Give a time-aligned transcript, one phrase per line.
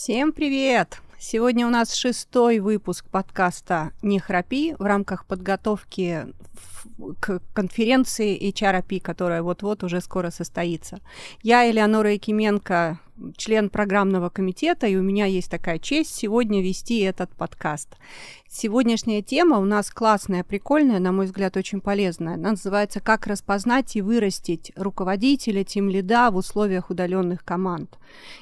[0.00, 1.02] Всем привет!
[1.18, 6.28] Сегодня у нас шестой выпуск подкаста «Не храпи» в рамках подготовки
[7.18, 11.00] к конференции HRP, которая вот-вот уже скоро состоится.
[11.42, 13.00] Я Элеонора Якименко,
[13.36, 17.96] член программного комитета, и у меня есть такая честь сегодня вести этот подкаст.
[18.48, 22.34] Сегодняшняя тема у нас классная, прикольная, на мой взгляд, очень полезная.
[22.34, 27.98] Она называется «Как распознать и вырастить руководителя, тим лида в условиях удаленных команд».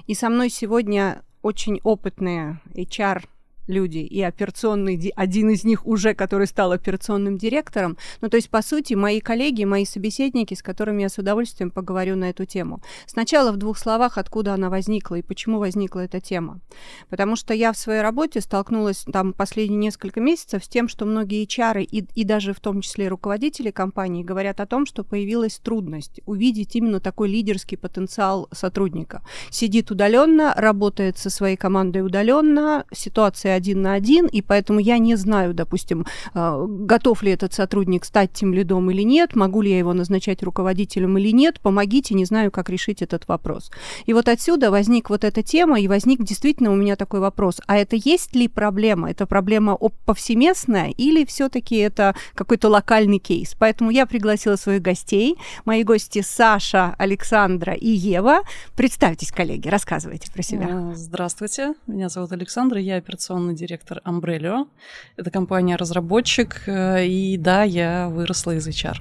[0.06, 3.22] И со мной сегодня очень опытные HR
[3.66, 7.96] люди, и операционный, один из них уже, который стал операционным директором.
[8.20, 12.16] Ну, то есть, по сути, мои коллеги, мои собеседники, с которыми я с удовольствием поговорю
[12.16, 12.80] на эту тему.
[13.06, 16.60] Сначала в двух словах, откуда она возникла и почему возникла эта тема.
[17.08, 21.44] Потому что я в своей работе столкнулась там последние несколько месяцев с тем, что многие
[21.44, 26.20] HR и, и даже в том числе руководители компании говорят о том, что появилась трудность
[26.26, 29.22] увидеть именно такой лидерский потенциал сотрудника.
[29.50, 35.16] Сидит удаленно, работает со своей командой удаленно, ситуация один на один, и поэтому я не
[35.16, 39.78] знаю, допустим, а, готов ли этот сотрудник стать тем лидом или нет, могу ли я
[39.78, 43.70] его назначать руководителем или нет, помогите, не знаю, как решить этот вопрос.
[44.06, 47.76] И вот отсюда возник вот эта тема, и возник действительно у меня такой вопрос, а
[47.76, 49.10] это есть ли проблема?
[49.10, 53.54] Это проблема повсеместная или все-таки это какой-то локальный кейс?
[53.58, 58.40] Поэтому я пригласила своих гостей, мои гости Саша, Александра и Ева.
[58.76, 60.92] Представьтесь, коллеги, рассказывайте про себя.
[60.94, 64.68] Здравствуйте, меня зовут Александра, я операционный операционный директор Umbrello.
[65.16, 68.96] Это компания-разработчик, э, и да, я выросла из HR.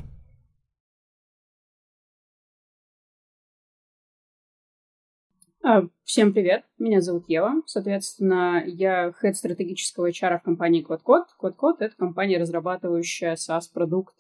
[5.64, 7.64] А, всем привет, меня зовут Ева.
[7.66, 11.26] Соответственно, я хед стратегического HR в компании QuadCode.
[11.42, 14.14] QuadCode— это компания, разрабатывающая SaaS-продукт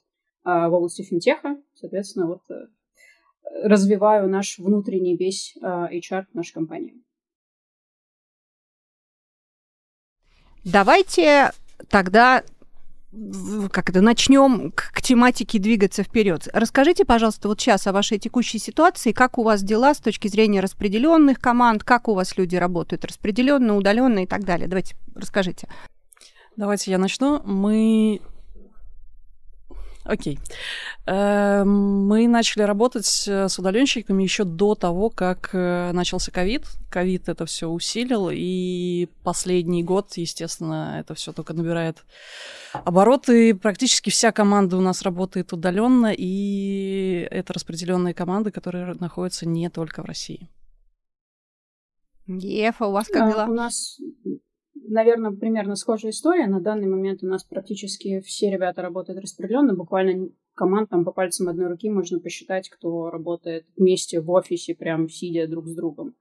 [0.44, 1.58] а, в области финтеха.
[1.76, 2.66] Соответственно, вот э,
[3.64, 6.96] развиваю наш внутренний весь а, HR нашей компании.
[10.66, 11.52] Давайте
[11.90, 12.44] тогда
[13.72, 16.50] как это, начнем к, к тематике двигаться вперед.
[16.52, 20.60] Расскажите, пожалуйста, вот сейчас о вашей текущей ситуации, как у вас дела с точки зрения
[20.60, 24.68] распределенных команд, как у вас люди работают, распределенно, удаленно и так далее.
[24.68, 25.70] Давайте расскажите.
[26.58, 27.42] Давайте я начну.
[27.44, 28.22] Мы
[30.06, 30.38] Окей.
[31.08, 36.68] Эм, мы начали работать э, с удаленщиками еще до того, как э, начался ковид.
[36.92, 42.06] Ковид это все усилил, и последний год, естественно, это все только набирает
[42.72, 43.56] обороты.
[43.56, 50.04] Практически вся команда у нас работает удаленно, и это распределенные команды, которые находятся не только
[50.04, 50.50] в России.
[52.28, 53.46] Ефа, у вас как дела?
[53.46, 54.00] у нас
[54.88, 56.48] наверное, примерно схожая история.
[56.48, 59.74] На данный момент у нас практически все ребята работают распределенно.
[59.74, 65.10] Буквально команд там по пальцам одной руки можно посчитать, кто работает вместе в офисе, прям
[65.10, 66.16] сидя друг с другом.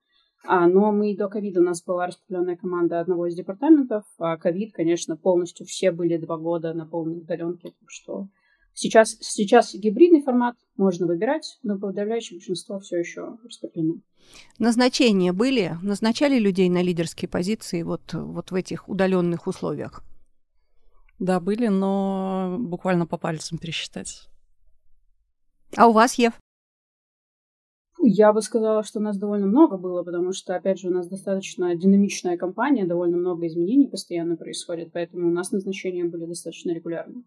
[0.46, 4.74] А, но мы до ковида у нас была распределенная команда одного из департаментов, а ковид,
[4.74, 8.28] конечно, полностью все были два года на полной удаленке, так что
[8.74, 14.00] сейчас, сейчас гибридный формат, можно выбирать, но подавляющее большинство все еще распределено.
[14.58, 15.76] Назначения были?
[15.82, 20.02] Назначали людей на лидерские позиции вот, вот в этих удаленных условиях?
[21.18, 24.28] Да, были, но буквально по пальцам пересчитать.
[25.76, 26.34] А у вас, Ев?
[28.06, 31.08] Я бы сказала, что у нас довольно много было, потому что, опять же, у нас
[31.08, 37.24] достаточно динамичная компания, довольно много изменений постоянно происходит, поэтому у нас назначения были достаточно регулярны.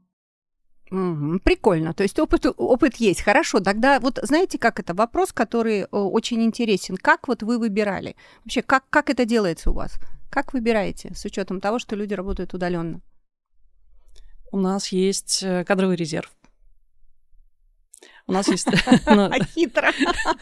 [0.90, 1.94] Угу, прикольно.
[1.94, 3.22] То есть опыт, опыт есть.
[3.22, 3.60] Хорошо.
[3.60, 4.94] Тогда вот знаете, как это?
[4.94, 6.98] Вопрос, который э, очень интересен.
[6.98, 8.16] Как вот вы выбирали?
[8.46, 10.00] Вообще, как, как это делается у вас?
[10.30, 13.02] Как выбираете с учетом того, что люди работают удаленно?
[14.52, 16.37] У нас есть э, кадровый резерв.
[18.28, 18.68] У нас есть...
[19.06, 19.92] Ну, Хитро.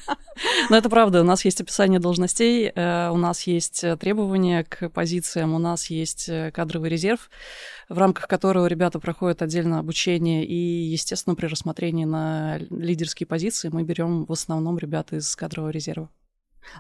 [0.70, 1.22] Но это правда.
[1.22, 5.90] У нас есть описание должностей, э, у нас есть э, требования к позициям, у нас
[5.90, 7.30] есть э, кадровый резерв,
[7.88, 10.46] в рамках которого ребята проходят отдельно обучение.
[10.46, 16.10] И, естественно, при рассмотрении на лидерские позиции мы берем в основном ребят из кадрового резерва.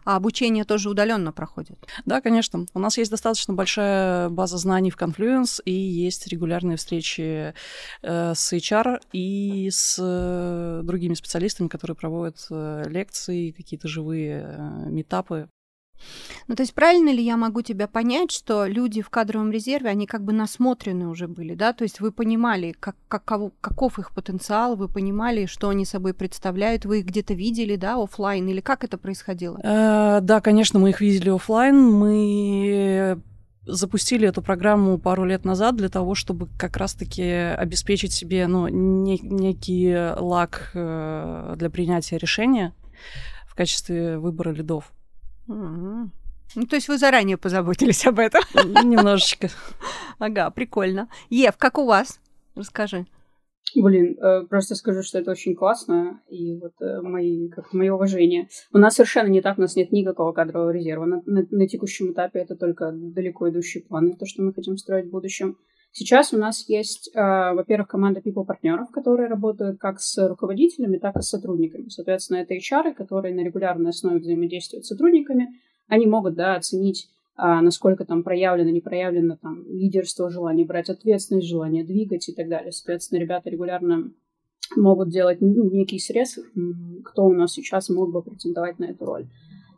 [0.03, 1.77] А обучение тоже удаленно проходит?
[2.05, 2.65] Да, конечно.
[2.73, 7.53] У нас есть достаточно большая база знаний в Confluence, и есть регулярные встречи
[8.01, 14.89] э, с HR и с э, другими специалистами, которые проводят э, лекции, какие-то живые э,
[14.89, 15.49] метапы
[16.47, 20.05] ну, то есть правильно ли я могу тебя понять, что люди в кадровом резерве, они
[20.05, 21.73] как бы насмотрены уже были, да?
[21.73, 23.25] То есть вы понимали, как, как,
[23.61, 28.47] каков их потенциал, вы понимали, что они собой представляют, вы их где-то видели, да, офлайн,
[28.47, 29.59] или как это происходило?
[29.63, 33.21] Э, да, конечно, мы их видели офлайн, мы
[33.65, 39.17] запустили эту программу пару лет назад для того, чтобы как раз-таки обеспечить себе ну, не,
[39.17, 42.73] некий лак э, для принятия решения
[43.47, 44.91] в качестве выбора лидов.
[45.47, 46.09] Угу.
[46.55, 48.43] Ну, то есть вы заранее позаботились об этом?
[48.53, 49.49] Немножечко.
[50.17, 51.09] Ага, прикольно.
[51.29, 52.21] Ев, как у вас?
[52.55, 53.05] Расскажи.
[53.75, 58.47] Блин, э, просто скажу, что это очень классно, и вот э, мои, как мое уважение.
[58.71, 61.05] У нас совершенно не так, у нас нет никакого кадрового резерва.
[61.05, 65.07] На, на, на текущем этапе это только далеко идущие планы, то, что мы хотим строить
[65.07, 65.57] в будущем.
[65.97, 67.21] Сейчас у нас есть, э,
[67.53, 71.87] во-первых, команда people-партнеров, которые работают как с руководителями, так и с сотрудниками.
[71.87, 75.57] Соответственно, это HR, которые на регулярной основе взаимодействуют с сотрудниками.
[75.87, 77.07] Они могут да, оценить
[77.37, 82.49] а, насколько там проявлено, не проявлено там лидерство, желание брать ответственность, желание двигать и так
[82.49, 82.73] далее.
[82.73, 84.11] Соответственно, ребята регулярно
[84.75, 86.39] могут делать ну, некий срез,
[87.05, 89.27] кто у нас сейчас мог бы претендовать на эту роль.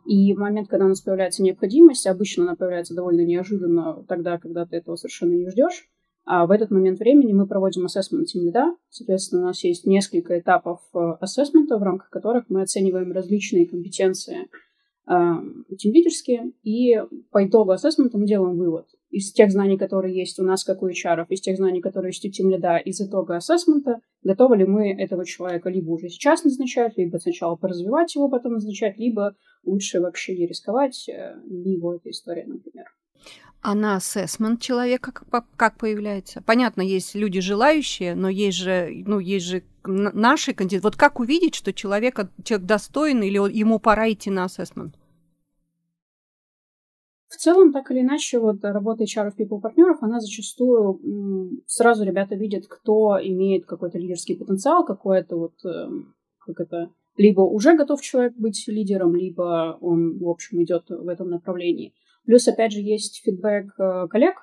[0.04, 4.66] И в момент, когда у нас появляется необходимость, обычно она появляется довольно неожиданно, тогда, когда
[4.66, 5.88] ты этого совершенно не ждешь,
[6.30, 8.52] а в этот момент времени мы проводим ассессмент Team.
[8.90, 14.48] Соответственно, у нас есть несколько этапов э, ассессмента, в рамках которых мы оцениваем различные компетенции
[15.78, 18.88] тимлидерские, и по итогу ассессмента мы делаем вывод.
[19.08, 22.26] Из тех знаний, которые есть у нас, как у HR, из тех знаний, которые есть
[22.26, 27.16] у тимлида, из итога ассессмента, готовы ли мы этого человека либо уже сейчас назначать, либо
[27.16, 29.34] сначала поразвивать его, потом назначать, либо
[29.64, 32.84] лучше вообще не рисковать, э, не его эта история, например.
[33.60, 35.12] А на ассессмент человека
[35.56, 36.42] как, появляется?
[36.46, 40.84] Понятно, есть люди желающие, но есть же, ну, есть же наши кандидаты.
[40.84, 44.94] Вот как увидеть, что человек, человек достоин или ему пора идти на ассессмент?
[47.28, 51.00] В целом, так или иначе, вот работа HR people партнеров, она зачастую
[51.66, 57.76] сразу ребята видят, кто имеет какой-то лидерский потенциал, какой-то вот, эм, как это, либо уже
[57.76, 61.92] готов человек быть лидером, либо он, в общем, идет в этом направлении.
[62.28, 64.34] Плюс, опять же, есть фидбэк э, коллег,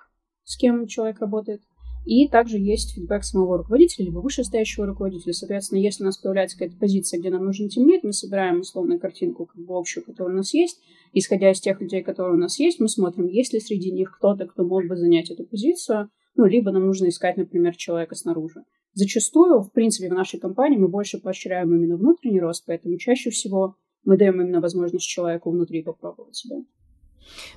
[0.44, 1.62] с кем человек работает,
[2.04, 5.34] и также есть фидбэк самого руководителя, либо вышестоящего руководителя.
[5.34, 9.46] Соответственно, если у нас появляется какая-то позиция, где нам нужен темлит, мы собираем условную картинку,
[9.46, 10.82] как бы общую, которая у нас есть.
[11.14, 14.48] Исходя из тех людей, которые у нас есть, мы смотрим, есть ли среди них кто-то,
[14.48, 18.64] кто мог бы занять эту позицию, ну, либо нам нужно искать, например, человека снаружи.
[18.94, 23.76] Зачастую, в принципе, в нашей компании мы больше поощряем именно внутренний рост, поэтому чаще всего
[24.04, 26.56] мы даем именно возможность человеку внутри попробовать себя.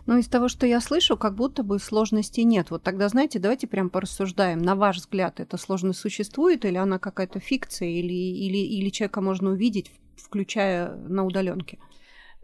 [0.06, 2.70] Ну, из того, что я слышу, как будто бы сложностей нет.
[2.70, 4.59] Вот тогда, знаете, давайте прям порассуждаем.
[4.59, 9.50] На ваш взгляд, эта сложность существует, или она какая-то фикция, или, или, или человека можно
[9.50, 11.79] увидеть, включая на удаленке?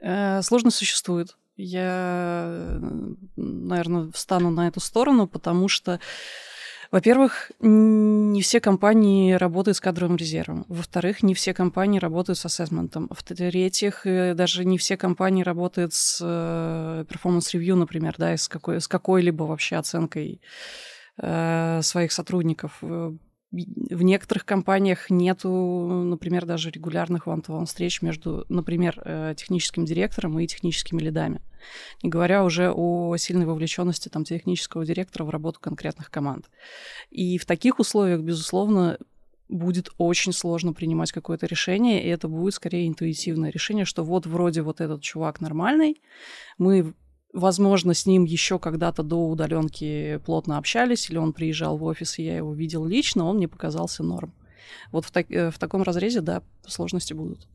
[0.00, 1.36] Э, сложность существует.
[1.56, 2.80] Я,
[3.36, 6.00] наверное, встану на эту сторону, потому что
[6.94, 10.64] во-первых, не все компании работают с кадровым резервом.
[10.68, 13.08] Во-вторых, не все компании работают с ассессментом.
[13.10, 18.86] В-третьих, э, даже не все компании работают с э, performance-ревью, например, да, с, какой, с
[18.86, 20.40] какой-либо вообще оценкой
[21.18, 22.78] э, своих сотрудников
[23.54, 30.46] в некоторых компаниях нету, например, даже регулярных one-to-one встреч между, например, э, техническим директором и
[30.46, 31.40] техническими лидами.
[32.02, 36.50] Не говоря уже о сильной вовлеченности там, технического директора в работу конкретных команд.
[37.10, 38.98] И в таких условиях, безусловно,
[39.48, 44.62] будет очень сложно принимать какое-то решение, и это будет скорее интуитивное решение, что вот вроде
[44.62, 46.00] вот этот чувак нормальный,
[46.58, 46.94] мы
[47.34, 52.22] Возможно, с ним еще когда-то до удаленки плотно общались, или он приезжал в офис, и
[52.22, 54.32] я его видел лично, он мне показался норм.
[54.92, 57.48] Вот в, так, э, в таком разрезе, да, сложности будут.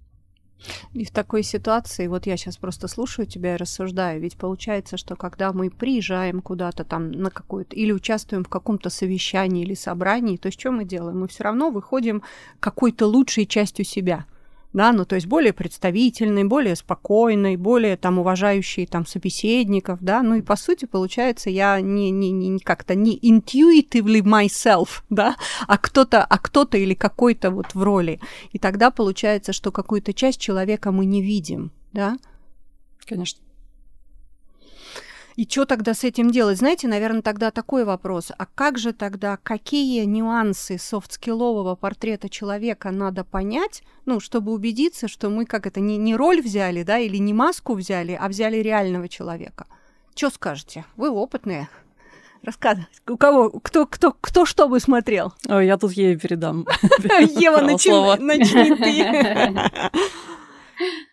[0.91, 5.15] И в такой ситуации, вот я сейчас просто слушаю тебя и рассуждаю, ведь получается, что
[5.15, 10.47] когда мы приезжаем куда-то там на какую-то, или участвуем в каком-то совещании или собрании, то
[10.47, 11.21] есть что мы делаем?
[11.21, 12.21] Мы все равно выходим
[12.59, 14.25] какой-то лучшей частью себя–
[14.73, 20.35] да, ну то есть более представительный, более спокойный, более там уважающий там собеседников, да, ну
[20.35, 25.35] и по сути получается я не, не, не как-то не intuitively myself, да,
[25.67, 28.19] а кто-то, а кто-то или какой-то вот в роли.
[28.51, 32.17] И тогда получается, что какую-то часть человека мы не видим, да.
[33.05, 33.41] Конечно.
[35.39, 36.57] И что тогда с этим делать?
[36.57, 38.29] Знаете, наверное, тогда такой вопрос.
[38.37, 45.29] А как же тогда, какие нюансы софт-скиллового портрета человека надо понять, ну, чтобы убедиться, что
[45.29, 49.07] мы как это, не, не роль взяли, да, или не маску взяли, а взяли реального
[49.07, 49.65] человека?
[50.13, 50.83] Что скажете?
[50.97, 51.69] Вы опытные.
[52.43, 52.89] Рассказывайте.
[53.07, 53.49] У кого?
[53.61, 55.31] Кто, кто, кто что бы смотрел?
[55.47, 56.67] Ой, я тут ей передам.
[57.01, 57.61] Ева,
[58.19, 59.89] начни ты.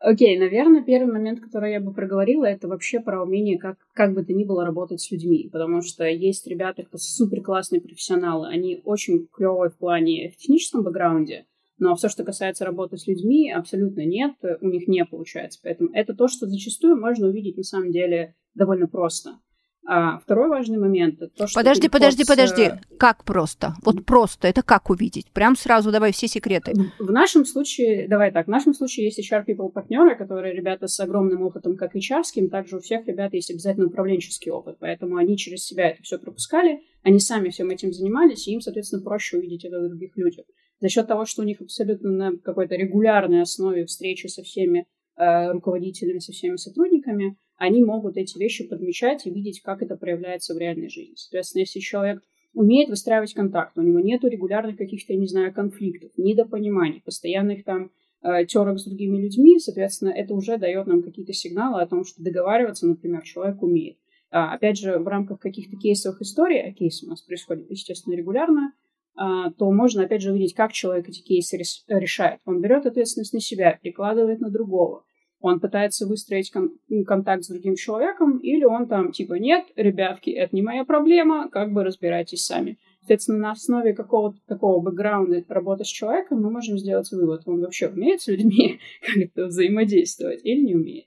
[0.00, 4.24] Окей, наверное, первый момент, который я бы проговорила, это вообще про умение как, как бы
[4.24, 8.80] то ни было работать с людьми, потому что есть ребята, кто супер классные профессионалы, они
[8.84, 11.46] очень клевые в плане в техническом бэкграунде,
[11.78, 15.58] но все, что касается работы с людьми, абсолютно нет, у них не получается.
[15.62, 19.38] Поэтому это то, что зачастую можно увидеть на самом деле довольно просто.
[19.86, 21.58] А второй важный момент это то, что...
[21.58, 22.70] Подожди, подожди, подожди.
[22.98, 23.74] Как просто?
[23.82, 24.46] Вот просто.
[24.46, 25.32] Это как увидеть?
[25.32, 26.74] Прям сразу давай все секреты.
[26.98, 31.00] В нашем случае, давай так, в нашем случае есть HR people партнеры, которые ребята с
[31.00, 35.64] огромным опытом, как HR, также у всех ребят есть обязательно управленческий опыт, поэтому они через
[35.64, 39.80] себя это все пропускали, они сами всем этим занимались, и им, соответственно, проще увидеть это
[39.80, 40.44] в других людях.
[40.80, 45.52] За счет того, что у них абсолютно на какой-то регулярной основе встречи со всеми э,
[45.52, 50.58] руководителями, со всеми сотрудниками, они могут эти вещи подмечать и видеть, как это проявляется в
[50.58, 51.14] реальной жизни.
[51.16, 52.22] Соответственно, если человек
[52.54, 57.90] умеет выстраивать контакт, у него нет регулярных каких-то, не знаю, конфликтов, недопониманий, постоянных там
[58.22, 62.22] э, терок с другими людьми, соответственно, это уже дает нам какие-то сигналы о том, что
[62.22, 63.98] договариваться, например, человек умеет.
[64.30, 68.72] А, опять же, в рамках каких-то кейсовых историй, а кейсы у нас происходят, естественно, регулярно,
[69.16, 72.40] а, то можно, опять же, увидеть, как человек эти кейсы решает.
[72.44, 75.04] Он берет ответственность на себя, перекладывает на другого
[75.40, 80.54] он пытается выстроить кон- контакт с другим человеком, или он там типа нет, ребятки, это
[80.54, 82.78] не моя проблема, как бы разбирайтесь сами.
[83.00, 87.88] Соответственно, на основе какого-то такого бэкграунда работы с человеком мы можем сделать вывод, он вообще
[87.88, 91.06] умеет с людьми как-то взаимодействовать или не умеет.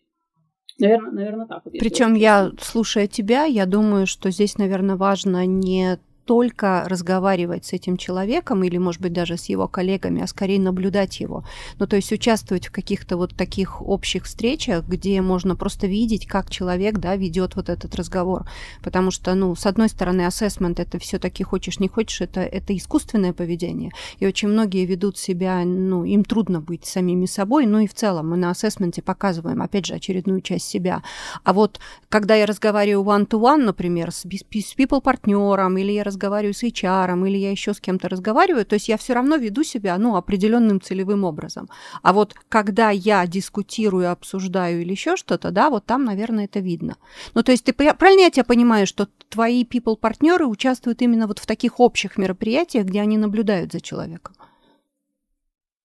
[0.80, 1.64] Наверное, наверное так.
[1.64, 6.00] Вот, Причем я, слушая тебя, я думаю, что здесь, наверное, важно не
[6.32, 11.20] только разговаривать с этим человеком или, может быть, даже с его коллегами, а скорее наблюдать
[11.20, 11.44] его.
[11.78, 16.50] Ну, то есть участвовать в каких-то вот таких общих встречах, где можно просто видеть, как
[16.50, 18.46] человек, да, ведет вот этот разговор.
[18.82, 23.34] Потому что, ну, с одной стороны, ассессмент это все-таки хочешь, не хочешь, это, это искусственное
[23.34, 23.92] поведение.
[24.20, 28.30] И очень многие ведут себя, ну, им трудно быть самими собой, ну и в целом
[28.30, 31.04] мы на ассессменте показываем, опять же, очередную часть себя.
[31.44, 37.28] А вот когда я разговариваю one-to-one, например, с, с people-партнером, или я разговариваю с HR,
[37.28, 40.82] или я еще с кем-то разговариваю, то есть я все равно веду себя ну, определенным
[40.82, 41.70] целевым образом.
[42.02, 46.98] А вот когда я дискутирую, обсуждаю или еще что-то, да, вот там, наверное, это видно.
[47.34, 51.46] Ну, то есть ты правильно я тебя понимаю, что твои people-партнеры участвуют именно вот в
[51.46, 54.36] таких общих мероприятиях, где они наблюдают за человеком?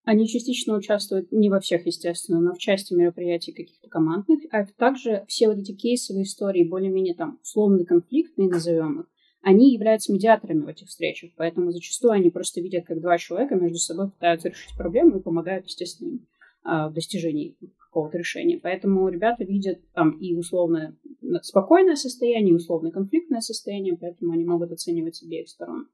[0.06, 5.24] Они частично участвуют не во всех, естественно, но в части мероприятий каких-то командных, а также
[5.26, 9.06] все вот эти кейсовые истории, более-менее там условно конфликтные, назовем их,
[9.46, 13.78] они являются медиаторами в этих встречах, поэтому зачастую они просто видят, как два человека между
[13.78, 16.26] собой пытаются решить проблему и помогают, естественно, им
[16.64, 18.58] а, в достижении какого-то решения.
[18.60, 20.96] Поэтому ребята видят там и условно
[21.42, 25.86] спокойное состояние, и условно конфликтное состояние, поэтому они могут оценивать с обеих сторон.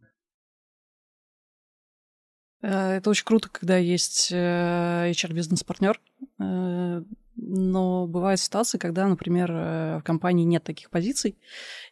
[2.63, 6.01] Э, это очень круто, когда есть HR-бизнес-партнер,
[6.39, 7.03] э, э,
[7.37, 11.37] но бывают ситуации, когда, например, в компании нет таких позиций.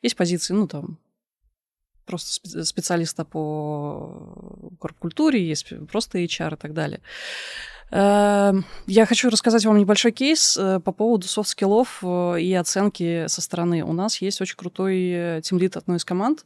[0.01, 0.99] Есть позиции, ну, там,
[2.11, 7.01] просто специалиста по корпкультуре, есть просто HR и так далее.
[7.93, 13.41] Эм, я хочу рассказать вам небольшой кейс э, по поводу софт-скиллов э, и оценки со
[13.41, 13.83] стороны.
[13.83, 16.45] У нас есть очень крутой тимлид одной из команд.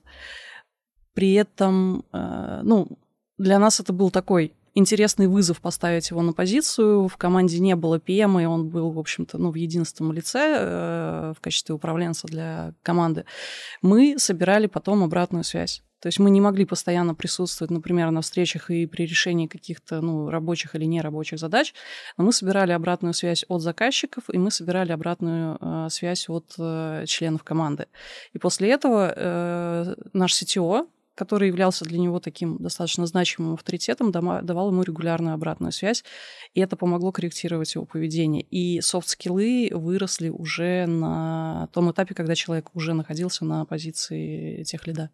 [1.12, 2.98] При этом, э, ну,
[3.38, 7.08] для нас это был такой интересный вызов поставить его на позицию.
[7.08, 11.34] В команде не было PM, и он был, в общем-то, ну, в единственном лице э,
[11.36, 13.24] в качестве управленца для команды.
[13.82, 15.82] Мы собирали потом обратную связь.
[16.04, 20.28] То есть мы не могли постоянно присутствовать, например, на встречах и при решении каких-то ну,
[20.28, 21.72] рабочих или нерабочих задач,
[22.18, 27.04] но мы собирали обратную связь от заказчиков, и мы собирали обратную э, связь от э,
[27.06, 27.86] членов команды.
[28.34, 34.70] И после этого э, наш CTO, который являлся для него таким достаточно значимым авторитетом, давал
[34.70, 36.04] ему регулярную обратную связь,
[36.54, 38.42] и это помогло корректировать его поведение.
[38.42, 45.10] И софт-скиллы выросли уже на том этапе, когда человек уже находился на позиции тех лида.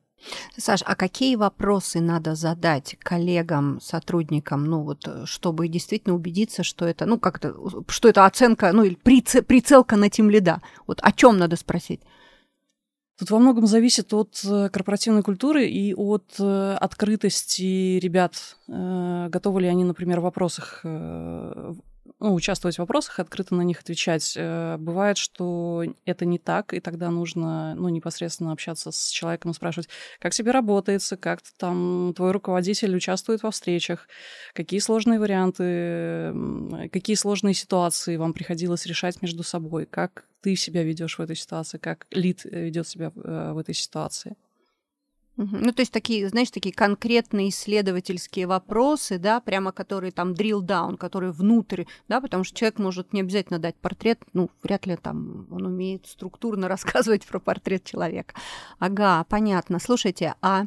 [0.57, 7.07] Саш, а какие вопросы надо задать коллегам, сотрудникам, ну вот, чтобы действительно убедиться, что это,
[7.07, 7.55] ну как-то,
[7.89, 10.61] что это оценка, ну или прицелка на тем лида?
[10.87, 12.01] Вот о чем надо спросить?
[13.21, 18.57] Тут во многом зависит от э, корпоративной культуры и от э, открытости ребят.
[18.67, 20.81] Э, готовы ли они, например, в вопросах
[22.21, 24.35] ну, участвовать в вопросах, открыто на них отвечать.
[24.37, 29.55] Э, бывает, что это не так, и тогда нужно ну, непосредственно общаться с человеком и
[29.55, 34.07] спрашивать, как тебе работается, как там твой руководитель участвует во встречах,
[34.55, 41.19] какие сложные варианты, какие сложные ситуации вам приходилось решать между собой, как ты себя ведешь
[41.19, 44.37] в этой ситуации, как лид ведет себя э, в этой ситуации.
[45.43, 50.99] Ну, то есть такие, знаешь, такие конкретные исследовательские вопросы, да, прямо которые там drill down,
[50.99, 55.47] которые внутрь, да, потому что человек может не обязательно дать портрет, ну, вряд ли там
[55.51, 58.35] он умеет структурно рассказывать про портрет человека.
[58.79, 59.79] Ага, понятно.
[59.79, 60.67] Слушайте, а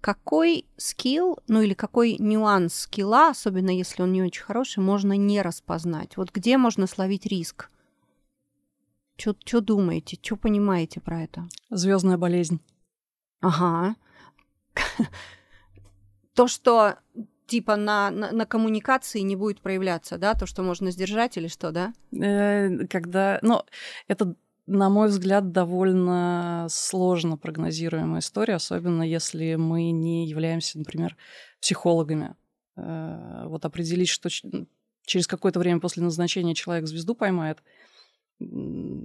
[0.00, 5.42] какой скилл, ну или какой нюанс скилла, особенно если он не очень хороший, можно не
[5.42, 6.16] распознать?
[6.16, 7.68] Вот где можно словить риск?
[9.16, 10.18] Что думаете?
[10.22, 11.48] Что понимаете про это?
[11.70, 12.60] Звездная болезнь.
[13.44, 13.94] Ага.
[16.34, 16.96] То, что
[17.46, 21.70] типа на, на, на коммуникации не будет проявляться, да, то, что можно сдержать или что,
[21.72, 21.92] да?
[22.18, 23.62] Э, когда, ну,
[24.08, 24.34] это,
[24.66, 31.16] на мой взгляд, довольно сложно прогнозируемая история, особенно если мы не являемся, например,
[31.60, 32.34] психологами.
[32.76, 34.30] Э, вот определить, что
[35.04, 37.62] через какое-то время после назначения человек звезду поймает,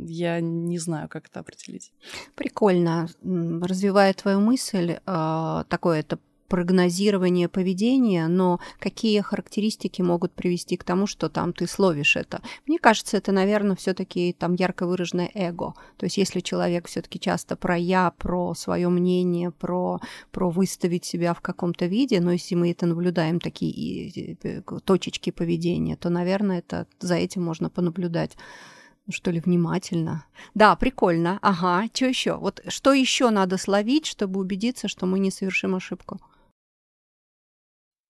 [0.07, 1.91] я не знаю, как это определить.
[2.35, 3.07] Прикольно.
[3.23, 6.19] Развивая твою мысль, э, такое это
[6.49, 12.41] прогнозирование поведения, но какие характеристики могут привести к тому, что там ты словишь это.
[12.65, 15.75] Мне кажется, это, наверное, все-таки там ярко выраженное эго.
[15.97, 19.99] То есть если человек все-таки часто про я, про свое мнение, про,
[20.31, 24.35] про выставить себя в каком-то виде, но если мы это наблюдаем, такие
[24.83, 28.35] точечки поведения, то, наверное, это за этим можно понаблюдать
[29.11, 30.25] что ли, внимательно.
[30.53, 31.39] Да, прикольно.
[31.41, 32.37] Ага, что еще?
[32.37, 36.19] Вот что еще надо словить, чтобы убедиться, что мы не совершим ошибку?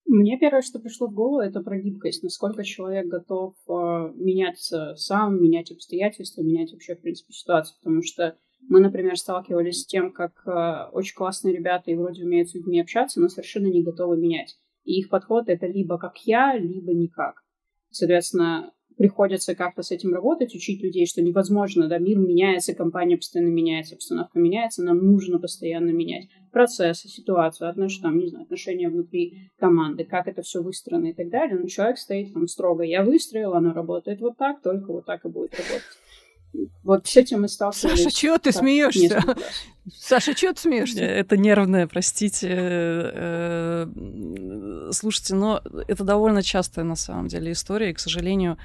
[0.06, 2.24] Мне первое, что пришло в голову, это про гибкость.
[2.24, 3.72] Насколько человек готов э,
[4.16, 7.76] меняться сам, менять обстоятельства, менять вообще, в принципе, ситуацию.
[7.80, 8.36] Потому что
[8.68, 12.80] мы, например, сталкивались с тем, как э, очень классные ребята и вроде умеют с людьми
[12.80, 14.58] общаться, но совершенно не готовы менять.
[14.82, 17.44] И их подход это либо как я, либо никак.
[17.90, 23.48] Соответственно, приходится как-то с этим работать, учить людей, что невозможно, да, мир меняется, компания постоянно
[23.48, 29.52] меняется, обстановка меняется, нам нужно постоянно менять процессы, ситуацию, отношения, там, не знаю, отношения внутри
[29.58, 31.58] команды, как это все выстроено и так далее.
[31.58, 35.28] Но человек стоит там строго, я выстроил, оно работает вот так, только вот так и
[35.30, 35.99] будет работать.
[36.82, 38.02] Вот с этим мы сталкивались.
[38.02, 39.22] Саша, чего ты смеешься?
[39.98, 41.04] Саша, чего ты смеешься?
[41.04, 42.48] Это нервное, простите.
[42.50, 43.86] Э,
[44.92, 48.58] слушайте, но это довольно частая на самом деле история, и, к сожалению,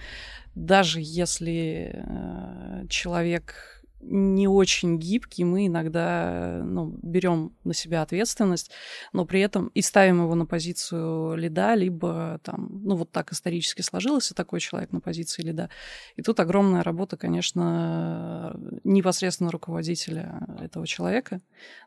[0.56, 8.72] даже если э, человек не очень гибкий, мы иногда ну, берем на себя ответственность,
[9.14, 13.82] но при этом и ставим его на позицию лида, либо там, ну вот так исторически
[13.82, 15.70] сложилось, и такой человек на позиции лида.
[16.16, 21.42] И тут огромная работа, конечно, непосредственно руководителя этого человека,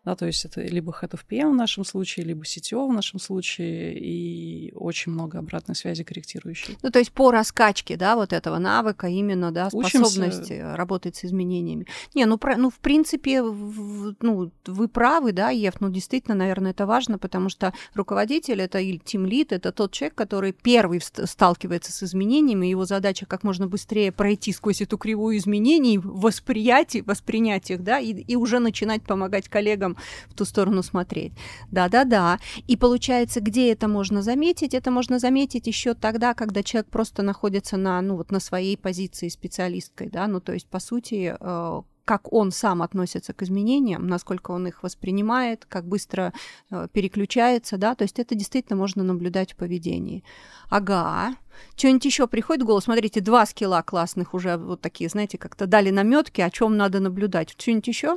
[0.04, 3.20] да, то есть это либо Head of PM в нашем случае, либо CTO в нашем
[3.20, 6.76] случае, и очень много обратной связи корректирующей.
[6.82, 10.76] Ну, то есть по раскачке, да, вот этого навыка именно, да, способности Учимся.
[10.76, 11.86] работать с изменениями.
[12.14, 16.70] Не, ну, про, ну в принципе, в, ну, вы правы, да, Ев, ну, действительно, наверное,
[16.70, 22.02] это важно, потому что руководитель это или тимлит, это тот человек, который первый сталкивается с
[22.02, 27.98] изменениями, его задача как можно быстрее пройти сквозь эту кривую изменений, восприятий, воспринять их, да,
[27.98, 29.96] и, и уже начинать помогать коллегам
[30.28, 31.32] в ту сторону смотреть.
[31.70, 32.38] Да-да-да.
[32.66, 34.74] И получается, где это можно заметить?
[34.74, 39.28] Это можно заметить еще тогда, когда человек просто находится на, ну, вот на своей позиции
[39.28, 44.52] специалисткой, да, ну, то есть, по сути, э, как он сам относится к изменениям, насколько
[44.52, 46.32] он их воспринимает, как быстро
[46.70, 50.24] э, переключается, да, то есть это действительно можно наблюдать в поведении.
[50.70, 51.36] Ага,
[51.76, 52.80] что-нибудь еще приходит в голову?
[52.80, 57.50] Смотрите, два скилла классных уже вот такие, знаете, как-то дали наметки, о чем надо наблюдать.
[57.50, 58.16] Что-нибудь еще?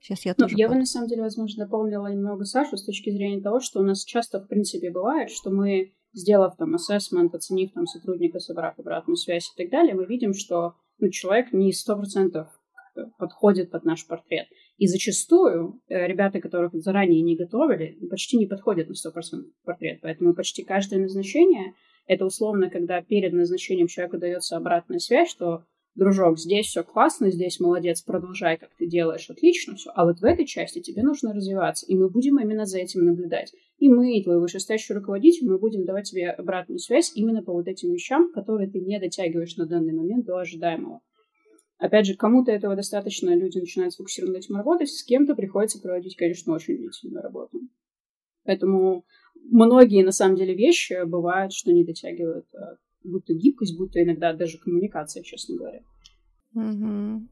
[0.00, 0.56] Сейчас я ну, тоже.
[0.56, 0.74] Я под...
[0.74, 4.04] бы на самом деле, возможно, дополнила немного Сашу с точки зрения того, что у нас
[4.04, 9.48] часто, в принципе, бывает, что мы, сделав там ассессмент, оценив там сотрудника, собрав обратную связь
[9.54, 12.48] и так далее, мы видим, что ну, человек не сто процентов
[13.18, 14.46] подходит под наш портрет.
[14.76, 20.00] И зачастую э, ребята, которых заранее не готовили, почти не подходят на 100% портрет.
[20.02, 21.74] Поэтому почти каждое назначение—
[22.06, 25.64] это условно, когда перед назначением человеку дается обратная связь, что
[25.98, 29.90] дружок, здесь все классно, здесь молодец, продолжай, как ты делаешь, отлично все.
[29.94, 33.52] А вот в этой части тебе нужно развиваться, и мы будем именно за этим наблюдать.
[33.78, 37.68] И мы, и твой вышестоящий руководитель, мы будем давать тебе обратную связь именно по вот
[37.68, 41.00] этим вещам, которые ты не дотягиваешь на данный момент до ожидаемого.
[41.78, 46.16] Опять же, кому-то этого достаточно, люди начинают сфокусированно над этим работать, с кем-то приходится проводить,
[46.16, 47.60] конечно, очень длительную работу.
[48.44, 49.04] Поэтому
[49.44, 52.76] многие, на самом деле, вещи бывают, что не дотягивают а,
[53.08, 55.80] будто гибкость, будто иногда даже коммуникация, честно говоря.
[56.54, 57.28] Угу.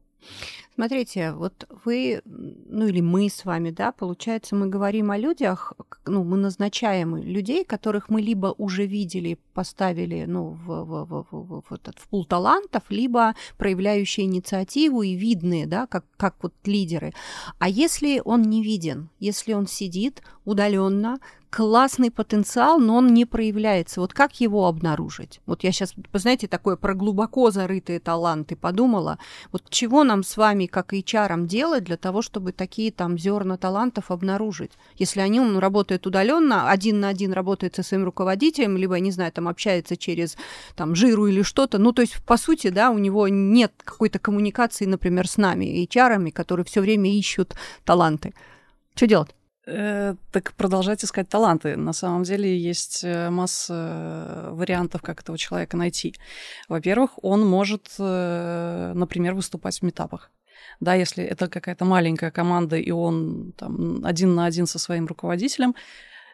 [0.75, 5.73] Смотрите, вот вы, ну или мы с вами, да, получается, мы говорим о людях,
[6.05, 11.61] ну, мы назначаем людей, которых мы либо уже видели, поставили, ну, в, в, в, в,
[11.67, 17.11] в, этот, в пул талантов, либо проявляющие инициативу и видные, да, как, как вот лидеры.
[17.57, 24.01] А если он не виден, если он сидит удаленно, классный потенциал, но он не проявляется.
[24.01, 25.41] Вот как его обнаружить?
[25.45, 29.17] Вот я сейчас, знаете, такое про глубоко зарытые таланты подумала.
[29.51, 34.11] Вот чего нам с вами, как HR, делать для того, чтобы такие там зерна талантов
[34.11, 34.71] обнаружить?
[34.95, 39.31] Если они ну, работают удаленно, один на один работает со своим руководителем, либо, не знаю,
[39.31, 40.37] там общается через
[40.75, 41.77] там жиру или что-то.
[41.77, 46.31] Ну, то есть, по сути, да, у него нет какой-то коммуникации, например, с нами, HR,
[46.31, 47.55] которые все время ищут
[47.85, 48.33] таланты.
[48.95, 49.36] Что делать?
[49.69, 51.75] Э, так продолжать искать таланты.
[51.75, 56.15] На самом деле есть э, масса вариантов, как этого человека найти.
[56.69, 60.31] Во-первых, он может, э, например, выступать в метапах.
[60.79, 65.75] Да, если это какая-то маленькая команда, и он там один на один со своим руководителем,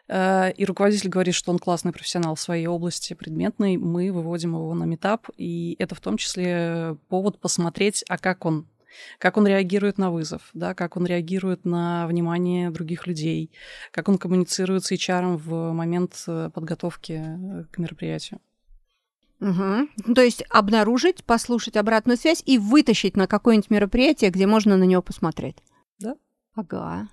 [0.06, 4.84] и руководитель говорит, что он классный профессионал в своей области предметной, мы выводим его на
[4.84, 8.66] метап, и это в том числе повод посмотреть, а как он
[9.18, 13.50] как он реагирует на вызов, да, как он реагирует на внимание других людей,
[13.90, 18.40] как он коммуницирует с HR в момент э, подготовки э, к мероприятию.
[19.40, 20.14] Угу.
[20.14, 25.02] То есть обнаружить, послушать обратную связь и вытащить на какое-нибудь мероприятие, где можно на него
[25.02, 25.56] посмотреть.
[25.98, 26.16] Да.
[26.54, 27.08] Ага.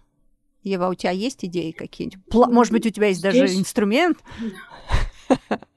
[0.64, 2.24] Ева, у тебя есть идеи какие-нибудь?
[2.32, 4.20] Может быть, у тебя есть даже инструмент?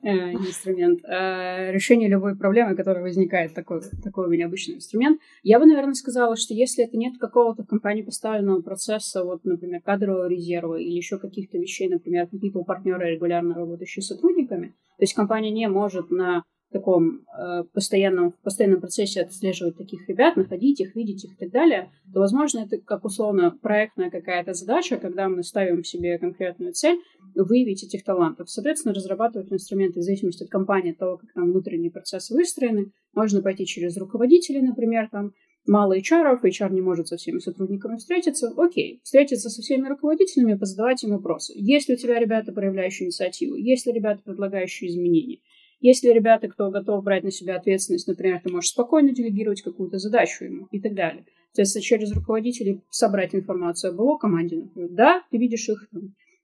[0.02, 1.00] Э, инструмент.
[1.04, 5.20] Э, решение любой проблемы, которая возникает, такой, такой у меня обычный инструмент.
[5.42, 9.80] Я бы, наверное, сказала, что если это нет какого-то в компании поставленного процесса, вот, например,
[9.80, 15.02] кадрового резерва или еще каких-то вещей, например, какие-то у партнера регулярно работающие с сотрудниками, то
[15.02, 20.80] есть компания не может на таком э, постоянном, в постоянном процессе отслеживать таких ребят, находить
[20.80, 25.28] их, видеть их и так далее, то, возможно, это как условно проектная какая-то задача, когда
[25.28, 26.98] мы ставим себе конкретную цель
[27.36, 28.50] выявить этих талантов.
[28.50, 32.90] Соответственно, разрабатывать инструменты в зависимости от компании, от того, как там внутренние процессы выстроены.
[33.14, 35.32] Можно пойти через руководителей, например, там
[35.66, 38.52] мало HR, HR не может со всеми сотрудниками встретиться.
[38.56, 41.52] Окей, встретиться со всеми руководителями, позадавать им вопросы.
[41.56, 43.54] Есть ли у тебя ребята, проявляющие инициативу?
[43.54, 45.38] Есть ли ребята, предлагающие изменения?
[45.84, 50.46] Если ребята, кто готов брать на себя ответственность, например, ты можешь спокойно делегировать какую-то задачу
[50.46, 51.26] ему и так далее.
[51.54, 54.88] То есть через руководителей собрать информацию об его команде, например.
[54.92, 55.86] Да, ты видишь их,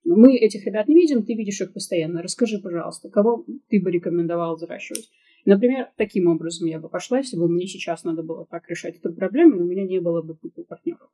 [0.05, 2.21] мы этих ребят не видим, ты видишь их постоянно.
[2.21, 5.09] Расскажи, пожалуйста, кого ты бы рекомендовал взращивать.
[5.47, 9.11] Например, таким образом я бы пошла, если бы мне сейчас надо было так решать эту
[9.15, 10.37] проблему, и у меня не было бы
[10.69, 11.09] партнеров.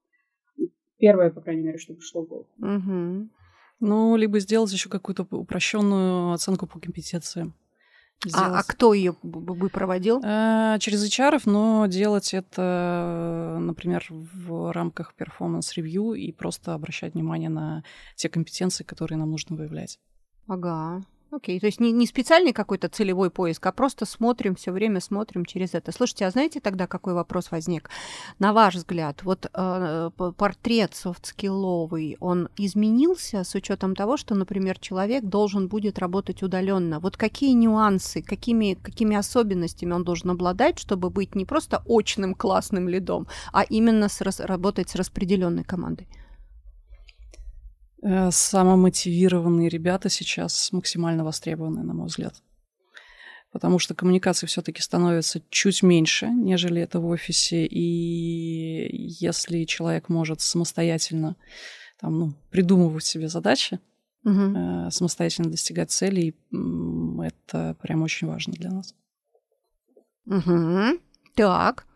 [0.99, 2.49] Первое, по крайней мере, что пришло в голову.
[2.59, 3.29] Угу.
[3.79, 7.55] Ну, либо сделать еще какую-то упрощенную оценку по компетенциям.
[8.33, 10.21] А, а кто ее бы проводил?
[10.25, 17.51] А, через HR, но делать это, например, в рамках performance review и просто обращать внимание
[17.51, 19.99] на те компетенции, которые нам нужно выявлять.
[20.49, 21.03] Ага.
[21.33, 25.45] Окей, то есть не, не специальный какой-то целевой поиск, а просто смотрим, все время смотрим
[25.45, 25.91] через это.
[25.91, 27.91] Слушайте, а знаете тогда, какой вопрос возник?
[28.39, 35.25] На ваш взгляд, вот э, портрет софтскилловый, он изменился с учетом того, что, например, человек
[35.25, 37.01] должен будет работать удаленно?
[37.01, 42.89] Вот какие нюансы, какими, какими особенностями он должен обладать, чтобы быть не просто очным классным
[42.89, 46.07] лидом, а именно с, работать с распределенной командой?
[48.09, 52.41] Э, самомотивированные ребята сейчас максимально востребованы, на мой взгляд.
[53.51, 57.67] Потому что коммуникации все-таки становится чуть меньше, нежели это в офисе.
[57.67, 61.35] И если человек может самостоятельно
[61.99, 63.81] там, ну, придумывать себе задачи,
[64.25, 64.91] угу.
[64.91, 68.95] самостоятельно достигать целей, это прям очень важно для нас.
[70.27, 71.01] Угу.
[71.35, 71.87] Так.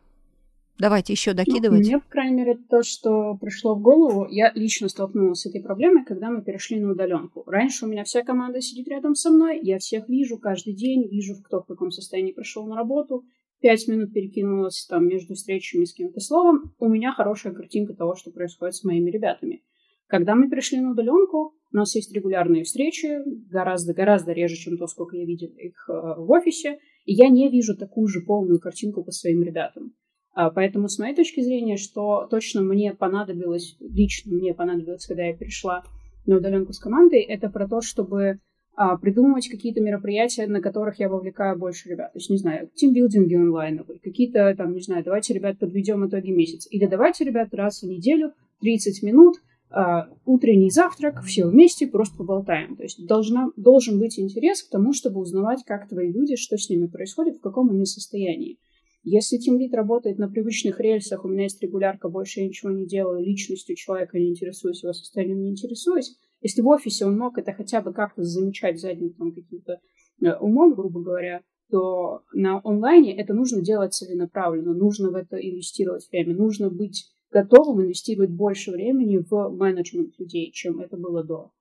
[0.81, 1.81] Давайте еще докидывать.
[1.81, 5.63] Ну, мне, по крайней мере, то, что пришло в голову, я лично столкнулась с этой
[5.63, 7.45] проблемой, когда мы перешли на удаленку.
[7.47, 11.35] Раньше у меня вся команда сидит рядом со мной, я всех вижу каждый день, вижу,
[11.45, 13.25] кто в каком состоянии пришел на работу,
[13.61, 18.31] пять минут перекинулась там между встречами с кем-то словом, у меня хорошая картинка того, что
[18.31, 19.63] происходит с моими ребятами.
[20.07, 23.19] Когда мы перешли на удаленку, у нас есть регулярные встречи,
[23.51, 27.77] гораздо-гораздо реже, чем то, сколько я видела их э, в офисе, и я не вижу
[27.77, 29.93] такую же полную картинку по своим ребятам.
[30.41, 35.37] А, поэтому с моей точки зрения, что точно мне понадобилось, лично мне понадобилось, когда я
[35.37, 35.85] перешла
[36.25, 38.39] на удаленку с командой, это про то, чтобы
[38.75, 42.15] а, придумывать какие-то мероприятия, на которых я вовлекаю больше ребят.
[42.15, 46.71] То есть, не знаю, тимбилдинги онлайновые, какие-то там, не знаю, давайте, ребят, подведем итоги месяца.
[46.71, 49.37] Или давайте, ребят, раз в неделю 30 минут
[49.73, 52.75] Uh, утренний завтрак, все вместе, просто поболтаем.
[52.75, 56.69] То есть должна, должен быть интерес к тому, чтобы узнавать, как твои люди, что с
[56.69, 58.59] ними происходит, в каком они состоянии.
[59.03, 63.25] Если тимлит работает на привычных рельсах, у меня есть регулярка, больше я ничего не делаю,
[63.25, 66.17] личностью человека не интересуюсь, его состоянием не интересуюсь.
[66.43, 69.81] Если в офисе он мог это хотя бы как-то замечать задним там каким-то
[70.23, 76.07] э, умом, грубо говоря, то на онлайне это нужно делать целенаправленно, нужно в это инвестировать
[76.11, 81.53] время, нужно быть готовым инвестировать больше времени в менеджмент людей, чем это было до.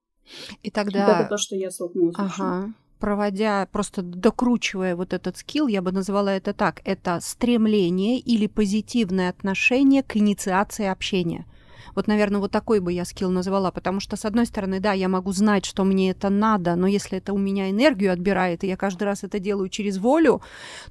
[0.62, 1.06] И тогда...
[1.06, 2.16] Вот это то, что я столкнулась.
[2.18, 8.48] Ага проводя, просто докручивая вот этот скилл, я бы назвала это так, это стремление или
[8.48, 11.46] позитивное отношение к инициации общения.
[11.96, 15.10] Вот, наверное, вот такой бы я скилл назвала, потому что, с одной стороны, да, я
[15.10, 18.78] могу знать, что мне это надо, но если это у меня энергию отбирает, и я
[18.78, 20.42] каждый раз это делаю через волю,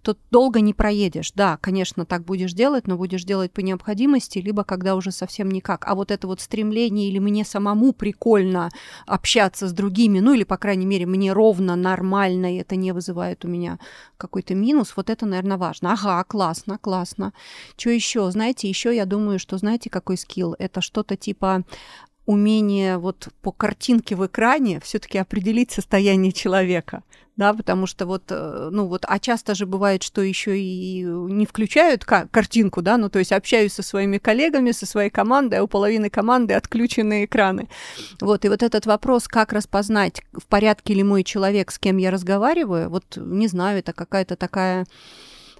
[0.03, 1.33] то долго не проедешь.
[1.33, 5.85] Да, конечно, так будешь делать, но будешь делать по необходимости, либо когда уже совсем никак.
[5.87, 8.71] А вот это вот стремление или мне самому прикольно
[9.07, 13.45] общаться с другими, ну или, по крайней мере, мне ровно, нормально, и это не вызывает
[13.45, 13.79] у меня
[14.17, 15.93] какой-то минус, вот это, наверное, важно.
[15.93, 17.33] Ага, классно, классно.
[17.77, 18.31] Что еще?
[18.31, 20.55] Знаете, еще я думаю, что знаете, какой скилл?
[20.59, 21.65] Это что-то типа
[22.29, 27.03] умение вот по картинке в экране все-таки определить состояние человека,
[27.37, 31.47] да, потому что вот, э, ну вот, а часто же бывает, что еще и не
[31.47, 35.69] включают картинку, да, ну то есть общаюсь со своими коллегами, со своей командой, а у
[35.69, 37.71] половины команды отключены экраны.
[38.21, 42.11] Вот, и вот этот вопрос, как распознать, в порядке ли мой человек, с кем я
[42.11, 44.85] разговариваю, вот, не знаю, это какая-то такая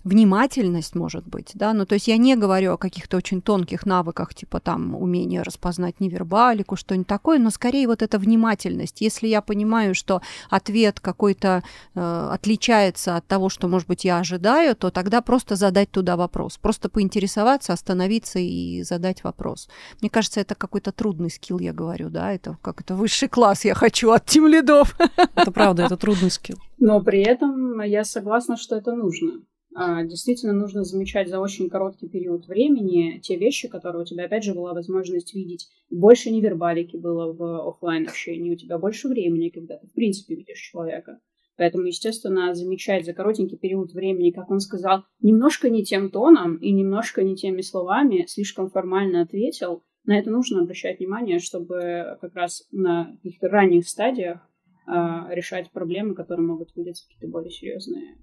[0.05, 4.35] внимательность, может быть, да, ну, то есть я не говорю о каких-то очень тонких навыках,
[4.35, 9.01] типа там умение распознать невербалику, что-нибудь такое, но скорее вот эта внимательность.
[9.01, 11.63] Если я понимаю, что ответ какой-то
[11.95, 16.59] э, отличается от того, что, может быть, я ожидаю, то тогда просто задать туда вопрос,
[16.59, 19.69] просто поинтересоваться, остановиться и задать вопрос.
[20.01, 23.75] Мне кажется, это какой-то трудный скилл, я говорю, да, это как это высший класс я
[23.75, 24.97] хочу от тем лидов.
[25.35, 26.59] Это правда, это трудный скилл.
[26.79, 29.41] Но при этом я согласна, что это нужно.
[29.75, 34.45] А, действительно нужно замечать за очень короткий период времени те вещи, которые у тебя, опять
[34.45, 35.69] же, была возможность видеть.
[35.91, 40.59] Больше невербалики было в офлайн общении, у тебя больше времени, когда ты, в принципе, видишь
[40.59, 41.21] человека.
[41.57, 46.71] Поэтому, естественно, замечать за коротенький период времени, как он сказал, немножко не тем тоном и
[46.71, 52.67] немножко не теми словами, слишком формально ответил, на это нужно обращать внимание, чтобы как раз
[52.71, 54.39] на каких-то ранних стадиях
[54.87, 54.91] э,
[55.31, 58.17] решать проблемы, которые могут выделиться какие-то более серьезные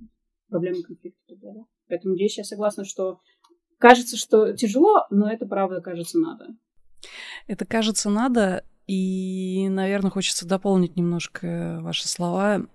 [0.49, 1.65] проблемы конфликта и так далее.
[1.87, 3.19] Поэтому здесь я согласна, что
[3.77, 6.47] кажется, что тяжело, но это правда кажется надо.
[7.47, 12.67] Это кажется надо, и, наверное, хочется дополнить немножко ваши слова.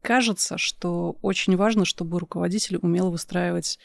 [0.00, 3.78] Кажется, что очень важно, чтобы руководитель умел выстраивать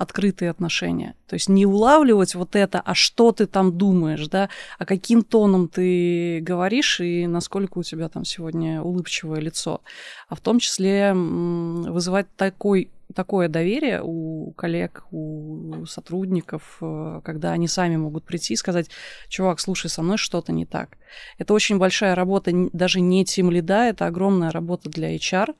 [0.00, 1.14] открытые отношения.
[1.26, 5.68] То есть не улавливать вот это, а что ты там думаешь, да, а каким тоном
[5.68, 9.82] ты говоришь и насколько у тебя там сегодня улыбчивое лицо,
[10.28, 17.66] а в том числе вызывать такой такое доверие у коллег, у сотрудников, э, когда они
[17.66, 18.88] сами могут прийти и сказать,
[19.28, 20.96] чувак, слушай, со мной что-то не так.
[21.36, 25.56] Это очень большая работа, даже не тем лида, это огромная работа для HR,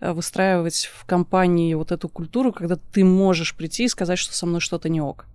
[0.00, 4.60] выстраивать в компании вот эту культуру, когда ты можешь прийти и сказать, что со мной
[4.60, 5.26] что-то не ок.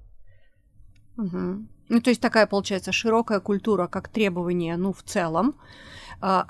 [1.18, 1.68] Угу.
[1.90, 5.56] Ну, то есть такая, получается, широкая культура, как требование, ну, в целом,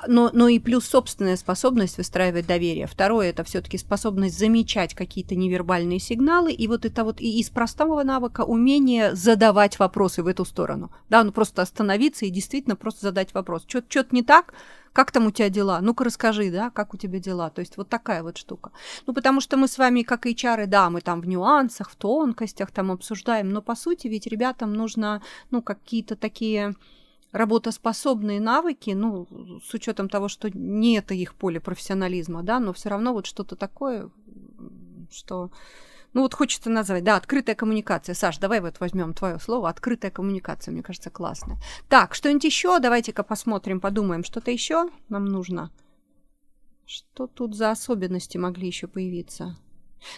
[0.08, 2.86] но, но и плюс собственная способность выстраивать доверие.
[2.86, 8.04] Второе это все-таки способность замечать какие-то невербальные сигналы, и вот это вот и из простого
[8.04, 10.92] навыка умение задавать вопросы в эту сторону.
[11.10, 13.66] Да, ну просто остановиться и действительно просто задать вопрос.
[13.68, 14.54] Что-то не так,
[14.94, 15.80] как там у тебя дела?
[15.82, 17.50] Ну-ка расскажи, да, как у тебя дела?
[17.50, 18.72] То есть вот такая вот штука.
[19.08, 22.70] Ну, потому что мы с вами, как HR, да, мы там в нюансах, в тонкостях
[22.70, 26.76] там обсуждаем, но по сути ведь ребятам нужно, ну, какие-то такие
[27.34, 29.28] работоспособные навыки, ну,
[29.68, 33.56] с учетом того, что не это их поле профессионализма, да, но все равно вот что-то
[33.56, 34.10] такое,
[35.12, 35.52] что,
[36.14, 38.14] ну, вот хочется назвать, да, открытая коммуникация.
[38.14, 41.58] Саш, давай вот возьмем твое слово, открытая коммуникация, мне кажется, классно.
[41.90, 45.72] Так, что-нибудь еще, давайте-ка посмотрим, подумаем, что-то еще нам нужно.
[46.86, 49.58] Что тут за особенности могли еще появиться?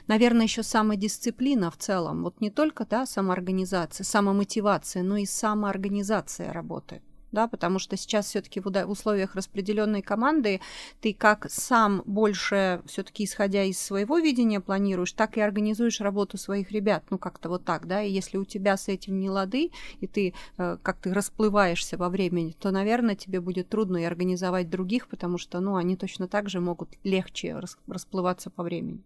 [0.08, 2.24] Наверное, еще самодисциплина в целом.
[2.24, 7.02] Вот не только да, самоорганизация, самомотивация, но и самоорганизация работы.
[7.36, 10.62] Да, потому что сейчас все-таки в условиях распределенной команды
[11.02, 16.72] ты как сам больше все-таки исходя из своего видения планируешь, так и организуешь работу своих
[16.72, 20.08] ребят, ну как-то вот так, да, и если у тебя с этим не лады, и
[20.08, 25.10] ты э, как ты расплываешься во времени, то, наверное, тебе будет трудно и организовать других,
[25.10, 29.04] потому что, ну, они точно так же могут легче расплываться по времени.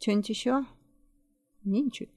[0.00, 0.64] Что-нибудь еще?
[1.64, 2.10] Не, ничего.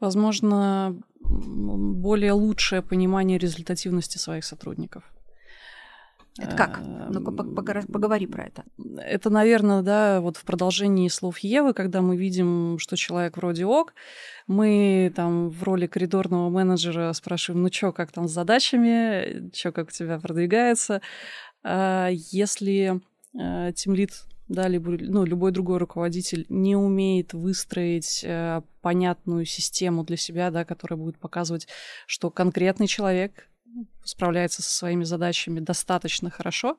[0.00, 5.04] Возможно, более лучшее понимание результативности своих сотрудников.
[6.36, 6.80] Это как?
[7.10, 8.64] Ну-ка, поговори про это.
[8.98, 13.94] Это, наверное, да, вот в продолжении слов Евы, когда мы видим, что человек вроде ок,
[14.48, 19.88] мы там в роли коридорного менеджера спрашиваем, ну что, как там с задачами, что, как
[19.88, 21.02] у тебя продвигается.
[21.62, 23.00] А если
[23.38, 30.16] э, тимлит да, либо ну, любой другой руководитель не умеет выстроить э, понятную систему для
[30.16, 31.66] себя, да, которая будет показывать,
[32.06, 33.48] что конкретный человек
[34.04, 36.78] справляется со своими задачами достаточно хорошо,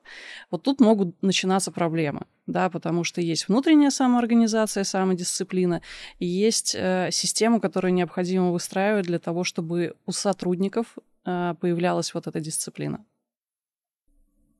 [0.50, 5.82] вот тут могут начинаться проблемы, да, потому что есть внутренняя самоорганизация, самодисциплина,
[6.18, 12.26] и есть э, систему, которую необходимо выстраивать для того, чтобы у сотрудников э, появлялась вот
[12.26, 13.04] эта дисциплина.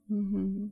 [0.08, 0.70] Угу.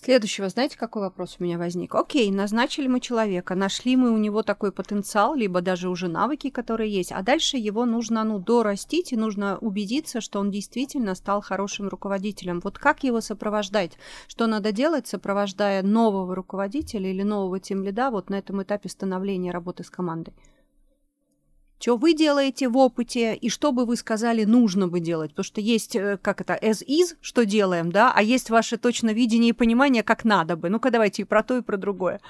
[0.00, 1.92] Следующего, знаете, какой вопрос у меня возник?
[1.96, 6.88] Окей, назначили мы человека, нашли мы у него такой потенциал, либо даже уже навыки, которые
[6.88, 11.88] есть, а дальше его нужно, ну, дорастить, и нужно убедиться, что он действительно стал хорошим
[11.88, 12.60] руководителем.
[12.62, 13.98] Вот как его сопровождать?
[14.28, 19.82] Что надо делать, сопровождая нового руководителя или нового тимлида вот на этом этапе становления работы
[19.82, 20.32] с командой?
[21.78, 25.30] Что вы делаете в опыте и что бы вы сказали нужно бы делать.
[25.30, 29.12] Потому что есть, э, как это, as is, что делаем, да, а есть ваше точно
[29.12, 30.68] видение и понимание, как надо бы.
[30.68, 32.20] Ну-ка давайте и про то, и про другое.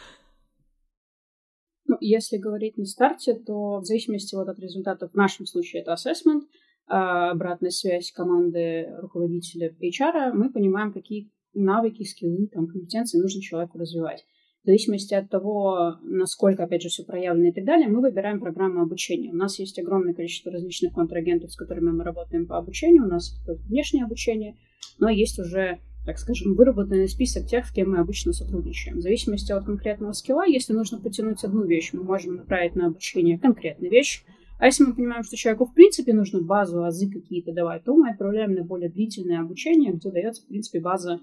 [1.87, 5.95] Ну, если говорить на старте, то в зависимости вот от результатов, в нашем случае это
[5.95, 6.43] assessment,
[6.87, 13.79] а обратная связь команды руководителя HR, мы понимаем, какие навыки, скиллы, там, компетенции нужно человеку
[13.79, 14.25] развивать.
[14.63, 18.83] В зависимости от того, насколько, опять же, все проявлено и так далее, мы выбираем программу
[18.83, 19.31] обучения.
[19.31, 23.05] У нас есть огромное количество различных контрагентов, с которыми мы работаем по обучению.
[23.05, 24.57] У нас внешнее обучение,
[24.99, 28.97] но есть уже так скажем, выработанный список тех, с кем мы обычно сотрудничаем.
[28.97, 33.39] В зависимости от конкретного скилла, если нужно потянуть одну вещь, мы можем направить на обучение
[33.39, 34.25] конкретную вещь.
[34.59, 38.09] А если мы понимаем, что человеку в принципе нужно базу, азы какие-то давать, то мы
[38.09, 41.21] отправляем на более длительное обучение, где дается, в принципе, база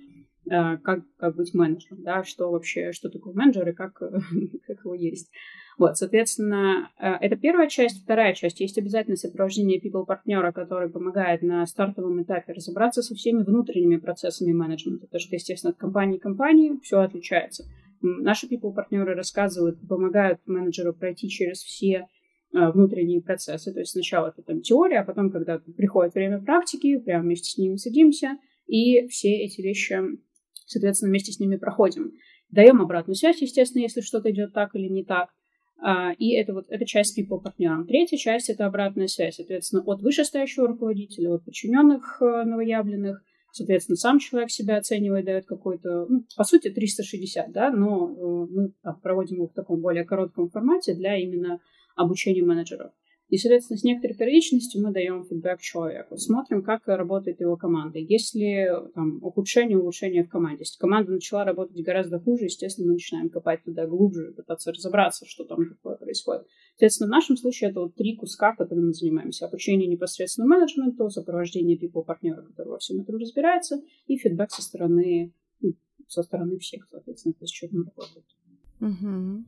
[0.47, 3.93] как, как быть менеджером, да, что вообще, что такое менеджер и как,
[4.67, 5.31] как его есть.
[5.77, 8.03] Вот, соответственно, э, это первая часть.
[8.03, 8.60] Вторая часть.
[8.62, 15.05] Есть обязательно сопровождение people-партнера, который помогает на стартовом этапе разобраться со всеми внутренними процессами менеджмента,
[15.05, 17.65] потому что, естественно, от компании к компании все отличается.
[18.01, 22.08] Наши people-партнеры рассказывают, помогают менеджеру пройти через все
[22.53, 23.73] э, внутренние процессы.
[23.73, 27.58] То есть сначала это там теория, а потом, когда приходит время практики, прямо вместе с
[27.58, 30.01] ними садимся, и все эти вещи
[30.65, 32.13] соответственно, вместе с ними проходим.
[32.49, 35.30] Даем обратную связь, естественно, если что-то идет так или не так.
[35.82, 37.86] А, и это вот эта часть people партнерам.
[37.86, 44.19] Третья часть это обратная связь, соответственно, от вышестоящего руководителя, от подчиненных э, новоявленных, соответственно, сам
[44.19, 49.47] человек себя оценивает, дает какой-то, ну, по сути, 360, да, но э, мы проводим его
[49.47, 51.60] в таком более коротком формате для именно
[51.95, 52.91] обучения менеджеров.
[53.29, 57.97] И, соответственно, с некоторой периодичностью мы даем фидбэк человеку, смотрим, как работает его команда.
[57.97, 60.59] Есть ли там, ухудшение, улучшение в команде.
[60.59, 65.43] Если команда начала работать гораздо хуже, естественно, мы начинаем копать туда глубже, пытаться разобраться, что
[65.43, 66.45] там такое происходит.
[66.73, 69.47] Соответственно, в нашем случае это вот три куска, которыми мы занимаемся.
[69.47, 75.33] Обучение непосредственно менеджменту, сопровождение people партнера, который во всем этом разбирается, и фидбэк со стороны,
[75.61, 75.73] ну,
[76.07, 78.25] со стороны всех, соответственно, то, с чем мы работаем.
[78.81, 79.45] Угу.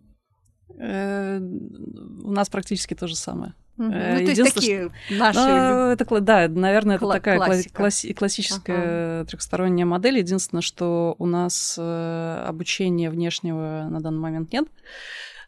[2.27, 3.53] У нас практически то же самое.
[3.77, 3.85] Угу.
[3.85, 5.39] Ну, то есть такие наши...
[5.39, 9.25] Ну, это, да, наверное, это такая класси- классическая ага.
[9.29, 10.17] трехсторонняя модель.
[10.17, 14.67] Единственное, что у нас э, обучения внешнего на данный момент нет.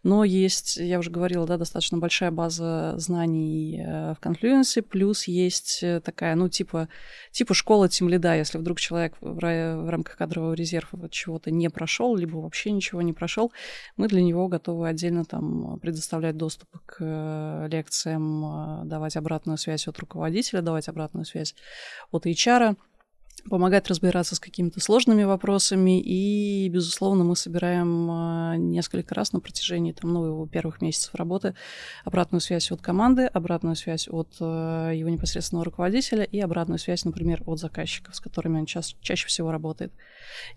[0.04, 5.84] Но есть, я уже говорила, да, достаточно большая база знаний э, в Confluence, плюс есть
[5.84, 6.88] э, такая, ну, типа,
[7.32, 12.38] типа школа тимлида, если вдруг человек в, в рамках кадрового резерва чего-то не прошел, либо
[12.38, 13.52] вообще ничего не прошел,
[13.98, 20.00] мы для него готовы отдельно там предоставлять доступ к э, лекциям, давать обратную связь от
[20.00, 21.56] руководителя, давать обратную связь
[22.12, 22.78] от HR,
[23.50, 26.02] помогать разбираться с какими-то сложными вопросами.
[26.02, 31.56] И, безусловно, мы собираем а, несколько раз на протяжении там, ну, его первых месяцев работы
[32.06, 37.44] обратную связь от команды, обратную связь от а, его непосредственного руководителя и обратную связь, например,
[37.46, 39.92] от заказчиков, с которыми он ча- чаще всего работает.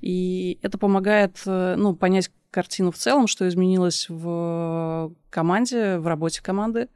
[0.01, 6.43] И это помогает э, ну, понять картину в целом, что изменилось в команде, в работе
[6.43, 6.89] команды,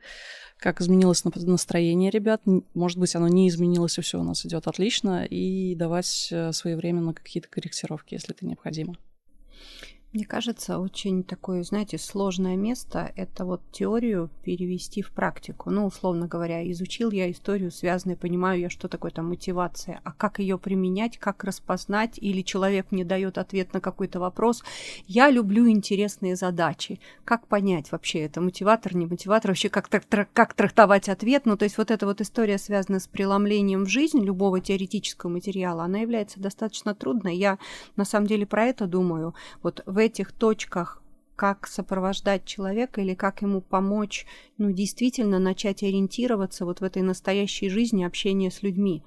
[0.59, 2.43] как изменилось настроение ребят.
[2.75, 7.15] Может быть, оно не изменилось, и все у нас идет отлично, и давать э, своевременно
[7.15, 8.97] какие-то корректировки, если это необходимо.
[10.13, 15.69] Мне кажется, очень такое, знаете, сложное место– это вот теорию перевести в практику.
[15.69, 20.39] Ну, условно говоря, изучил я историю связанную, понимаю я, что такое там мотивация, а как
[20.39, 24.63] ее применять, как распознать, или человек мне дает ответ на какой-то вопрос.
[25.07, 26.99] Я люблю интересные задачи.
[27.27, 29.91] Как понять вообще, это мотиватор, не мотиватор, вообще как,
[30.33, 31.45] как трактовать ответ?
[31.45, 35.85] Ну, то есть вот эта вот история, связанная с преломлением в жизнь любого теоретического материала,
[35.85, 37.37] она является достаточно трудной.
[37.37, 37.59] Я
[37.97, 39.35] на самом деле про это думаю.
[39.63, 41.03] Вот этих точках
[41.37, 44.27] как сопровождать человека или как ему помочь,
[44.59, 49.03] ну, действительно начать ориентироваться вот в этой настоящей жизни общения с людьми.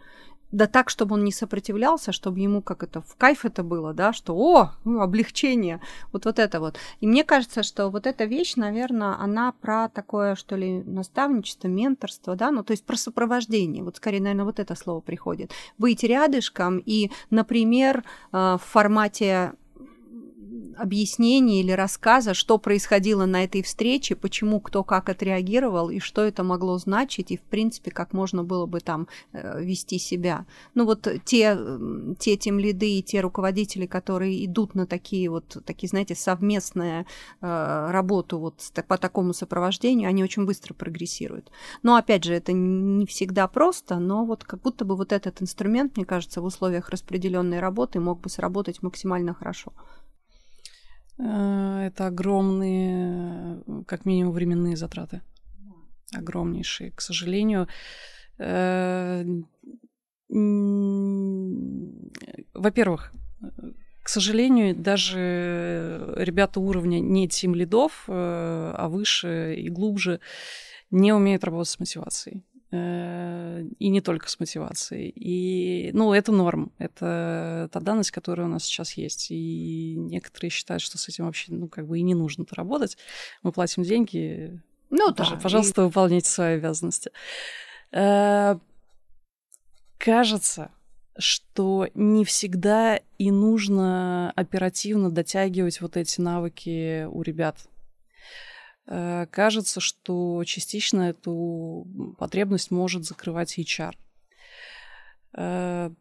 [0.52, 4.14] да так, чтобы он не сопротивлялся, чтобы ему как это в кайф это было, да,
[4.14, 5.80] что о, ну, облегчение,
[6.12, 6.78] вот вот это вот.
[7.02, 12.36] И мне кажется, что вот эта вещь, наверное, она про такое, что ли, наставничество, менторство,
[12.36, 13.84] да, ну то есть про сопровождение.
[13.84, 15.52] Вот скорее, наверное, вот это слово приходит.
[15.78, 19.54] Быть рядышком и, например, э, в формате
[20.80, 26.44] объяснения или рассказа, что происходило на этой встрече, почему кто как отреагировал и что это
[26.44, 30.46] могло значить, и, в принципе, как можно было бы там э, вести себя.
[30.76, 31.58] Ну вот те,
[32.20, 37.06] те тем лиды и те руководители, которые идут на такие вот, такие, знаете, совместные
[37.42, 38.56] э, работу вот
[38.88, 41.52] по такому сопровождению, они очень быстро прогрессируют.
[41.84, 45.98] Но, опять же, это не всегда просто, но вот как будто бы вот этот инструмент,
[45.98, 49.74] мне кажется, в условиях распределенной работы мог бы сработать максимально хорошо.
[51.20, 55.22] Э, это огромные, как минимум, временные затраты.
[56.14, 56.92] Огромнейшие.
[56.92, 57.68] К сожалению,
[58.40, 59.26] э,
[62.54, 63.14] во-первых,
[64.04, 70.20] к сожалению, даже ребята уровня не тим лидов, э, а выше и глубже
[70.90, 72.44] не умеют работать с мотивацией.
[72.72, 75.12] Э, и не только с мотивацией.
[75.16, 76.72] И, ну, это норм.
[76.78, 79.32] Это та данность, которая у нас сейчас есть.
[79.32, 82.98] И некоторые считают, что с этим вообще, ну, как бы и не нужно-то работать.
[83.42, 84.62] Мы платим деньги.
[84.92, 85.40] Ну, да.
[85.42, 85.86] Пожалуйста, и...
[85.86, 87.12] выполняйте свои обязанности.
[87.92, 88.60] Э,
[89.98, 90.72] кажется,
[91.18, 97.58] что не всегда и нужно оперативно дотягивать вот эти навыки у ребят.
[98.90, 101.88] Э, кажется, что частично эту
[102.18, 103.94] потребность может закрывать HR.
[105.34, 105.92] Э,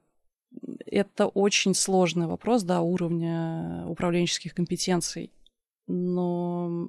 [0.86, 5.30] это очень сложный вопрос, да, уровня управленческих компетенций.
[5.86, 6.88] Но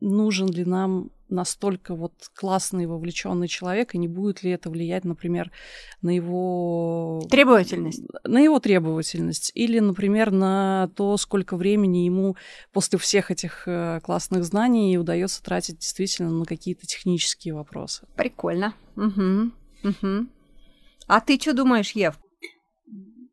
[0.00, 5.50] нужен ли нам настолько вот классный вовлеченный человек, и не будет ли это влиять, например,
[6.02, 7.22] на его...
[7.30, 8.02] Требовательность.
[8.24, 9.52] На его требовательность.
[9.54, 12.36] Или, например, на то, сколько времени ему
[12.72, 18.06] после всех этих э, классных знаний удается тратить действительно на какие-то технические вопросы.
[18.16, 18.74] Прикольно.
[18.96, 19.50] Угу.
[19.84, 20.26] Угу.
[21.06, 22.18] А ты что думаешь, Ев?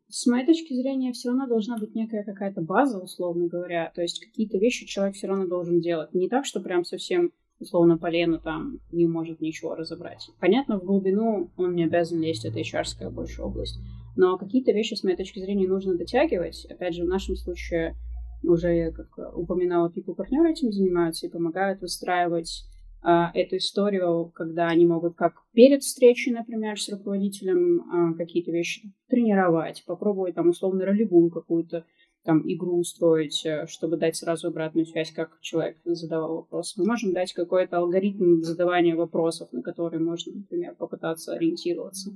[0.08, 3.92] С моей точки зрения, все равно должна быть некая какая-то база, условно говоря.
[3.94, 6.14] То есть какие-то вещи человек все равно должен делать.
[6.14, 7.34] Не так, что прям совсем
[7.66, 10.30] условно полену там не может ничего разобрать.
[10.40, 13.80] Понятно, в глубину он не обязан лезть, это hr больше область.
[14.16, 16.66] Но какие-то вещи, с моей точки зрения, нужно дотягивать.
[16.70, 17.96] Опять же, в нашем случае
[18.44, 22.64] уже, как упоминала, пику партнеры этим занимаются и помогают выстраивать
[23.02, 28.92] а, эту историю, когда они могут как перед встречей, например, с руководителем а, какие-то вещи
[29.10, 31.86] тренировать, попробовать там условно ролевую какую-то
[32.26, 36.76] там игру устроить, э, чтобы дать сразу обратную связь, как человек задавал вопрос.
[36.76, 42.12] Мы можем дать какой-то алгоритм задавания вопросов, на которые можно, например, попытаться ориентироваться.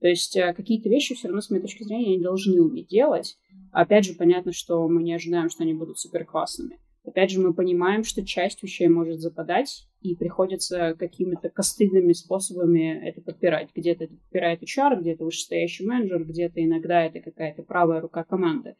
[0.00, 3.38] То есть э, какие-то вещи все равно, с моей точки зрения, они должны уметь делать.
[3.72, 6.78] Опять же, понятно, что мы не ожидаем, что они будут супер классными.
[7.04, 13.20] Опять же, мы понимаем, что часть вещей может западать, и приходится какими-то костыльными способами это
[13.20, 13.68] подпирать.
[13.74, 18.76] Где-то это подпирает HR, где-то вышестоящий менеджер, где-то иногда это какая-то правая рука команды.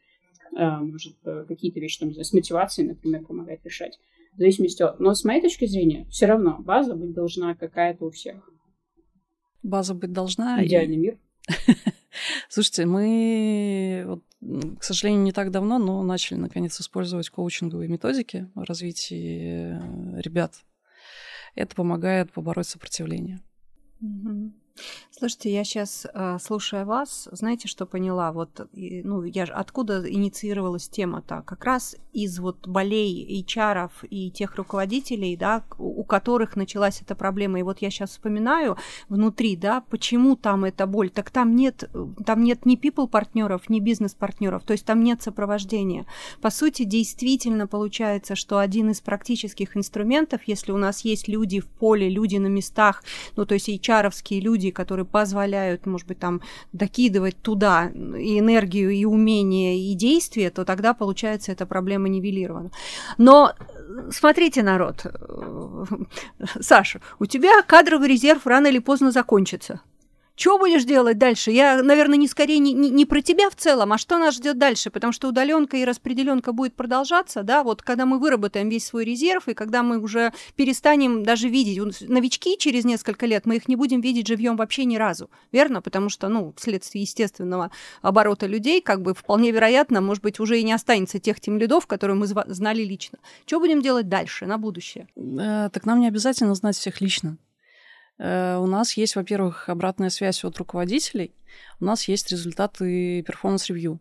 [0.56, 3.98] А, может, э, какие-то вещи там, с мотивацией, например, помогать решать.
[4.34, 5.00] В зависимости от...
[5.00, 8.48] Но с моей точки зрения, все равно база быть должна какая-то у всех.
[9.62, 10.64] База быть должна.
[10.64, 10.98] Идеальный и...
[10.98, 11.18] мир.
[12.48, 14.22] Слушайте, мы, вот,
[14.78, 20.54] к сожалению, не так давно, но начали наконец использовать коучинговые методики в развитии э, ребят.
[21.54, 23.40] Это помогает побороть сопротивление.
[25.16, 28.32] Слушайте, я сейчас, э, слушая вас, знаете, что поняла?
[28.32, 31.42] Вот, ну, я же откуда инициировалась тема-то?
[31.46, 37.60] Как раз из вот болей HR и тех руководителей, да, у которых началась эта проблема.
[37.60, 38.76] И вот я сейчас вспоминаю
[39.08, 41.10] внутри, да, почему там эта боль.
[41.10, 41.88] Так там нет,
[42.26, 46.06] там нет ни people партнеров, ни бизнес партнеров, то есть там нет сопровождения.
[46.40, 51.66] По сути, действительно получается, что один из практических инструментов, если у нас есть люди в
[51.66, 53.04] поле, люди на местах,
[53.36, 54.10] ну, то есть HR
[54.40, 56.40] люди, которые которые позволяют, может быть, там
[56.72, 62.70] докидывать туда и энергию, и умение, и действие, то тогда, получается, эта проблема нивелирована.
[63.18, 63.52] Но
[64.10, 65.06] смотрите, народ,
[66.60, 69.80] Саша, у тебя кадровый резерв рано или поздно закончится.
[70.36, 71.52] Что будешь делать дальше?
[71.52, 74.58] Я, наверное, не скорее не, не, не про тебя в целом, а что нас ждет
[74.58, 79.04] дальше, потому что удаленка и распределенка будет продолжаться, да, вот когда мы выработаем весь свой
[79.04, 83.76] резерв, и когда мы уже перестанем даже видеть новички через несколько лет, мы их не
[83.76, 85.80] будем видеть живьем вообще ни разу, верно?
[85.80, 87.70] Потому что, ну, вследствие естественного
[88.02, 91.86] оборота людей, как бы вполне вероятно, может быть, уже и не останется тех тем лидов,
[91.86, 93.18] которые мы знали лично.
[93.46, 95.06] Что будем делать дальше, на будущее?
[95.16, 97.36] Э, так нам не обязательно знать всех лично.
[98.18, 101.34] Э, у нас есть, во-первых, обратная связь от руководителей,
[101.80, 104.00] у нас есть результаты performance review.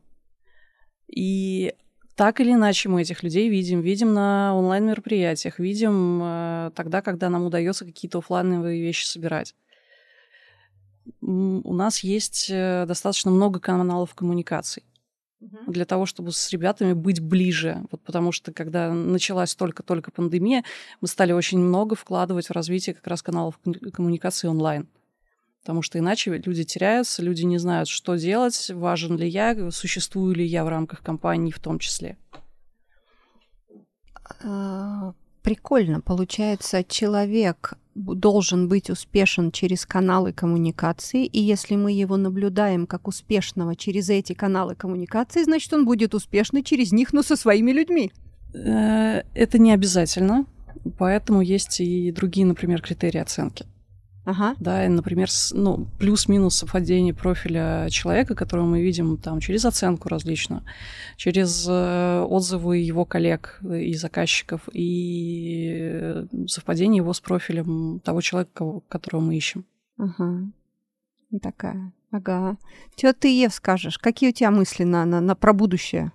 [1.08, 1.74] И
[2.16, 3.82] так или иначе мы этих людей видим.
[3.82, 9.56] Видим на онлайн-мероприятиях, видим э, тогда, когда нам удается какие-то офлайновые вещи собирать.
[11.22, 14.84] У нас есть э, достаточно много каналов коммуникаций
[15.68, 17.84] для того, чтобы с ребятами быть ближе.
[17.92, 20.64] Вот потому что, когда началась только-только пандемия,
[21.02, 23.60] мы стали очень много вкладывать в развитие как раз каналов
[23.92, 24.88] коммуникации онлайн.
[25.62, 30.46] Потому что иначе люди теряются, люди не знают, что делать, важен ли я, существую ли
[30.46, 32.18] я в рамках компании в том числе.
[34.44, 36.02] А, прикольно.
[36.02, 43.76] Получается, человек должен быть успешен через каналы коммуникации, и если мы его наблюдаем как успешного
[43.76, 48.12] через эти каналы коммуникации, значит, он будет успешный через них, но со своими людьми.
[48.54, 50.46] Э, это не обязательно,
[50.98, 53.66] поэтому есть и другие, например, критерии оценки.
[54.26, 54.56] Ага.
[54.60, 60.64] Да, и, например, ну, плюс-минус совпадение профиля человека, которого мы видим там через оценку различную,
[61.18, 69.22] через э, отзывы его коллег и заказчиков, и совпадение его с профилем того человека, которого
[69.22, 69.66] мы ищем.
[69.98, 70.52] Ага.
[71.42, 71.92] Такая.
[72.12, 72.58] Ага.
[72.96, 73.98] Что ты, Ев, скажешь?
[73.98, 76.14] Какие у тебя мысли на, на, на про будущее,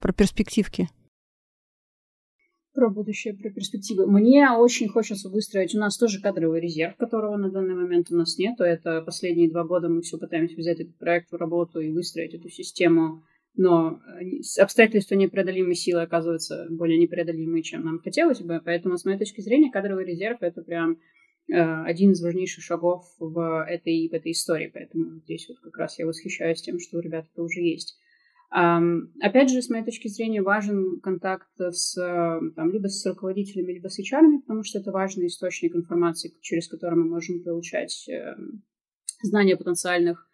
[0.00, 0.90] про перспективки?
[2.78, 4.06] Про будущее, про перспективы.
[4.06, 5.74] Мне очень хочется выстроить.
[5.74, 8.60] У нас тоже кадровый резерв, которого на данный момент у нас нет.
[8.60, 12.48] Это последние два года мы все пытаемся взять этот проект в работу и выстроить эту
[12.48, 13.24] систему.
[13.56, 14.00] Но
[14.60, 18.62] обстоятельства непреодолимой силы оказываются более непреодолимые, чем нам хотелось бы.
[18.64, 20.98] Поэтому, с моей точки зрения, кадровый резерв— это прям
[21.50, 24.70] э, один из важнейших шагов в этой, в этой истории.
[24.72, 27.98] Поэтому здесь вот как раз я восхищаюсь тем, что у ребят это уже есть.
[28.50, 31.94] Опять же, с моей точки зрения, важен контакт с,
[32.56, 36.94] там, либо с руководителями, либо с HR, потому что это важный источник информации, через который
[36.94, 38.62] мы можем получать эм,
[39.22, 40.26] знания потенциальных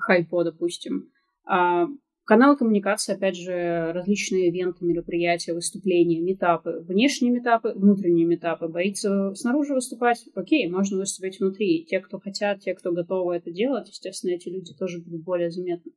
[0.00, 1.10] хайпо, допустим.
[1.46, 1.86] А,
[2.24, 8.68] каналы коммуникации, опять же, различные ивенты, мероприятия, выступления, метапы, внешние метапы, внутренние метапы.
[8.68, 10.24] Боится снаружи выступать?
[10.34, 11.84] Окей, можно выступить внутри.
[11.88, 15.92] Те, кто хотят, те, кто готовы это делать, естественно, эти люди тоже будут более заметны.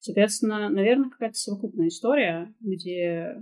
[0.00, 3.34] Соответственно, наверное, какая-то совокупная история, где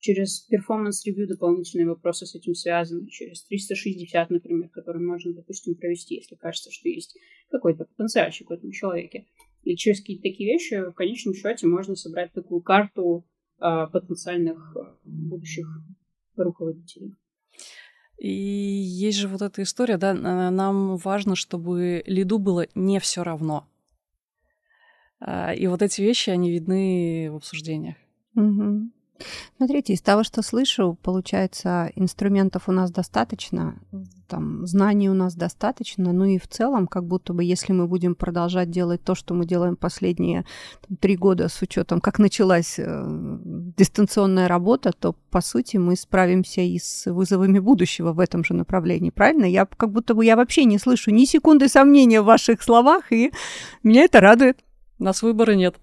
[0.00, 6.16] через performance review дополнительные вопросы с этим связаны, через 360, например, который можно, допустим, провести,
[6.16, 7.16] если кажется, что есть
[7.50, 9.26] какой-то потенциальчик в этом человеке.
[9.62, 13.26] И через какие-то такие вещи в конечном счете можно собрать такую карту
[13.60, 15.66] э, потенциальных а, будущих
[16.36, 17.14] руководителей.
[18.16, 23.66] И есть же вот эта история, да, нам важно, чтобы лиду было не все равно.
[25.20, 27.96] А, и вот эти вещи, они видны в обсуждениях.
[28.34, 28.90] Угу.
[29.56, 33.78] Смотрите, из того, что слышу, получается, инструментов у нас достаточно,
[34.28, 38.14] там, знаний у нас достаточно, ну и в целом, как будто бы, если мы будем
[38.14, 40.46] продолжать делать то, что мы делаем последние
[40.86, 43.04] там, три года с учетом, как началась э,
[43.76, 49.10] дистанционная работа, то, по сути, мы справимся и с вызовами будущего в этом же направлении,
[49.10, 49.44] правильно?
[49.44, 53.32] Я как будто бы, я вообще не слышу ни секунды сомнения в ваших словах, и
[53.82, 54.58] меня это радует.
[55.00, 55.76] Нас выбора нет.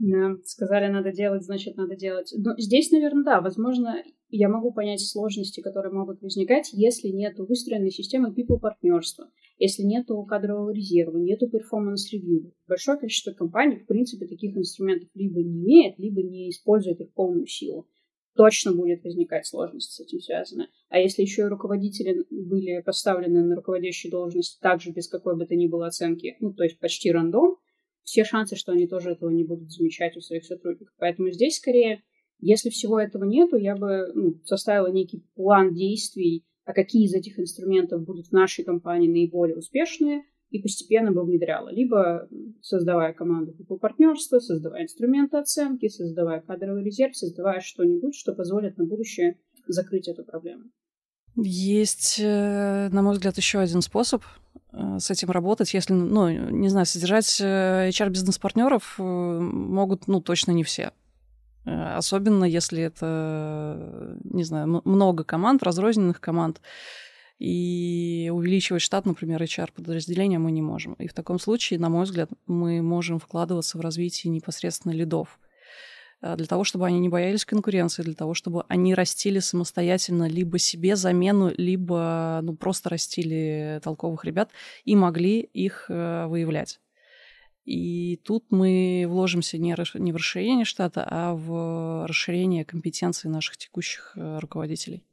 [0.00, 2.32] Да, сказали, надо делать, значит, надо делать.
[2.36, 7.90] Но здесь, наверное, да, возможно, я могу понять сложности, которые могут возникать, если нет выстроенной
[7.90, 12.52] системы people-партнерства, если нет кадрового резерва, нету performance review.
[12.68, 17.46] Большое количество компаний, в принципе, таких инструментов либо не имеет, либо не использует их полную
[17.46, 17.88] силу
[18.38, 20.68] точно будет возникать сложность с этим связана.
[20.90, 25.56] А если еще и руководители были поставлены на руководящие должности также без какой бы то
[25.56, 27.56] ни было оценки, ну, то есть почти рандом,
[28.04, 30.94] все шансы, что они тоже этого не будут замечать у своих сотрудников.
[30.98, 32.04] Поэтому здесь скорее,
[32.38, 37.40] если всего этого нету, я бы ну, составила некий план действий, а какие из этих
[37.40, 41.68] инструментов будут в нашей компании наиболее успешные– и постепенно бы внедряла.
[41.70, 42.28] Либо
[42.62, 48.84] создавая команду по партнерству, создавая инструменты оценки, создавая кадровый резерв, создавая что-нибудь, что позволит на
[48.84, 50.64] будущее закрыть эту проблему.
[51.36, 54.24] Есть, э, на мой взгляд, еще один способ
[54.72, 60.64] э, с этим работать, если, ну, не знаю, содержать э, HR-бизнес-партнеров могут, ну, точно не
[60.64, 60.92] все.
[61.64, 66.62] Особенно если это, не знаю, много команд, разрозненных команд
[67.38, 70.94] и увеличивать штат, например, HR-подразделения мы не можем.
[70.94, 75.38] И в таком случае, на мой взгляд, мы можем вкладываться в развитие непосредственно лидов
[76.20, 80.58] э, для того, чтобы они не боялись конкуренции, для того, чтобы они растили самостоятельно либо
[80.58, 84.50] себе замену, либо ну, просто растили толковых ребят
[84.84, 86.80] и могли их э, выявлять.
[87.64, 94.14] И тут мы вложимся не, не в расширение штата, а в расширение компетенции наших текущих
[94.16, 95.04] э, руководителей.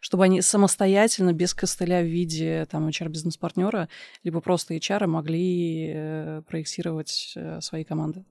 [0.00, 3.88] Чтобы они самостоятельно, без костыля в виде там, HR-бизнес-партнера,
[4.24, 8.24] либо просто HR могли э, проектировать э, свои команды.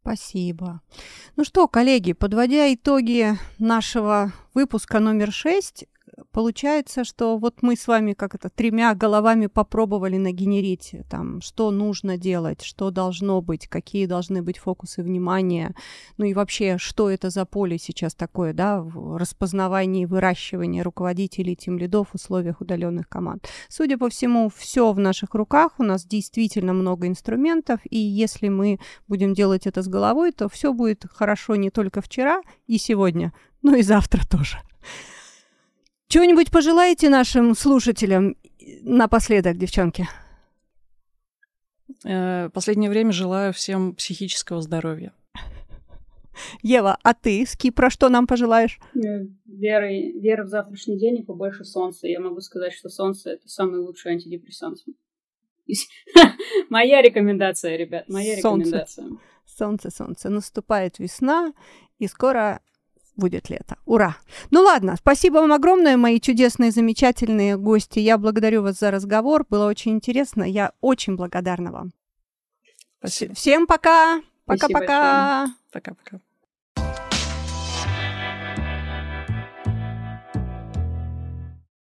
[0.00, 0.80] Спасибо.
[1.36, 5.84] Ну что, коллеги, подводя итоги нашего выпуска номер 6,
[6.32, 12.16] получается, что вот мы с вами как это тремя головами попробовали нагенерить, там, что нужно
[12.16, 15.74] делать, что должно быть, какие должны быть фокусы внимания,
[16.16, 21.78] ну и вообще, что это за поле сейчас такое, да, в распознавании выращивании руководителей, тем
[21.78, 23.48] лидов в условиях удаленных команд.
[23.68, 28.78] Судя по всему, все в наших руках, у нас действительно много инструментов, и если мы
[29.06, 33.74] будем делать это с головой, то все будет хорошо не только вчера и сегодня, но
[33.74, 34.58] и завтра тоже.
[36.08, 38.34] Чего-нибудь пожелаете нашим слушателям
[38.80, 40.08] напоследок, девчонки?
[42.04, 45.12] Э, последнее время желаю всем психического здоровья.
[46.62, 48.78] Ева, а ты с Кипра что нам пожелаешь?
[48.94, 52.06] Э, Веры, веры в завтрашний день и побольше солнца.
[52.06, 54.78] Я могу сказать, что солнце— это самый лучший антидепрессант.
[56.70, 59.10] Моя рекомендация, ребят, моя рекомендация.
[59.44, 60.30] Солнце, солнце.
[60.30, 61.52] Наступает весна,
[61.98, 62.62] и скоро
[63.18, 63.76] будет лето.
[63.84, 64.16] Ура!
[64.50, 67.98] Ну ладно, спасибо вам огромное, мои чудесные, замечательные гости.
[67.98, 69.44] Я благодарю вас за разговор.
[69.50, 70.44] Было очень интересно.
[70.44, 71.90] Я очень благодарна вам.
[72.98, 73.34] Спасибо.
[73.34, 74.22] Всем пока!
[74.46, 75.48] Пока-пока!
[75.72, 76.20] Пока-пока.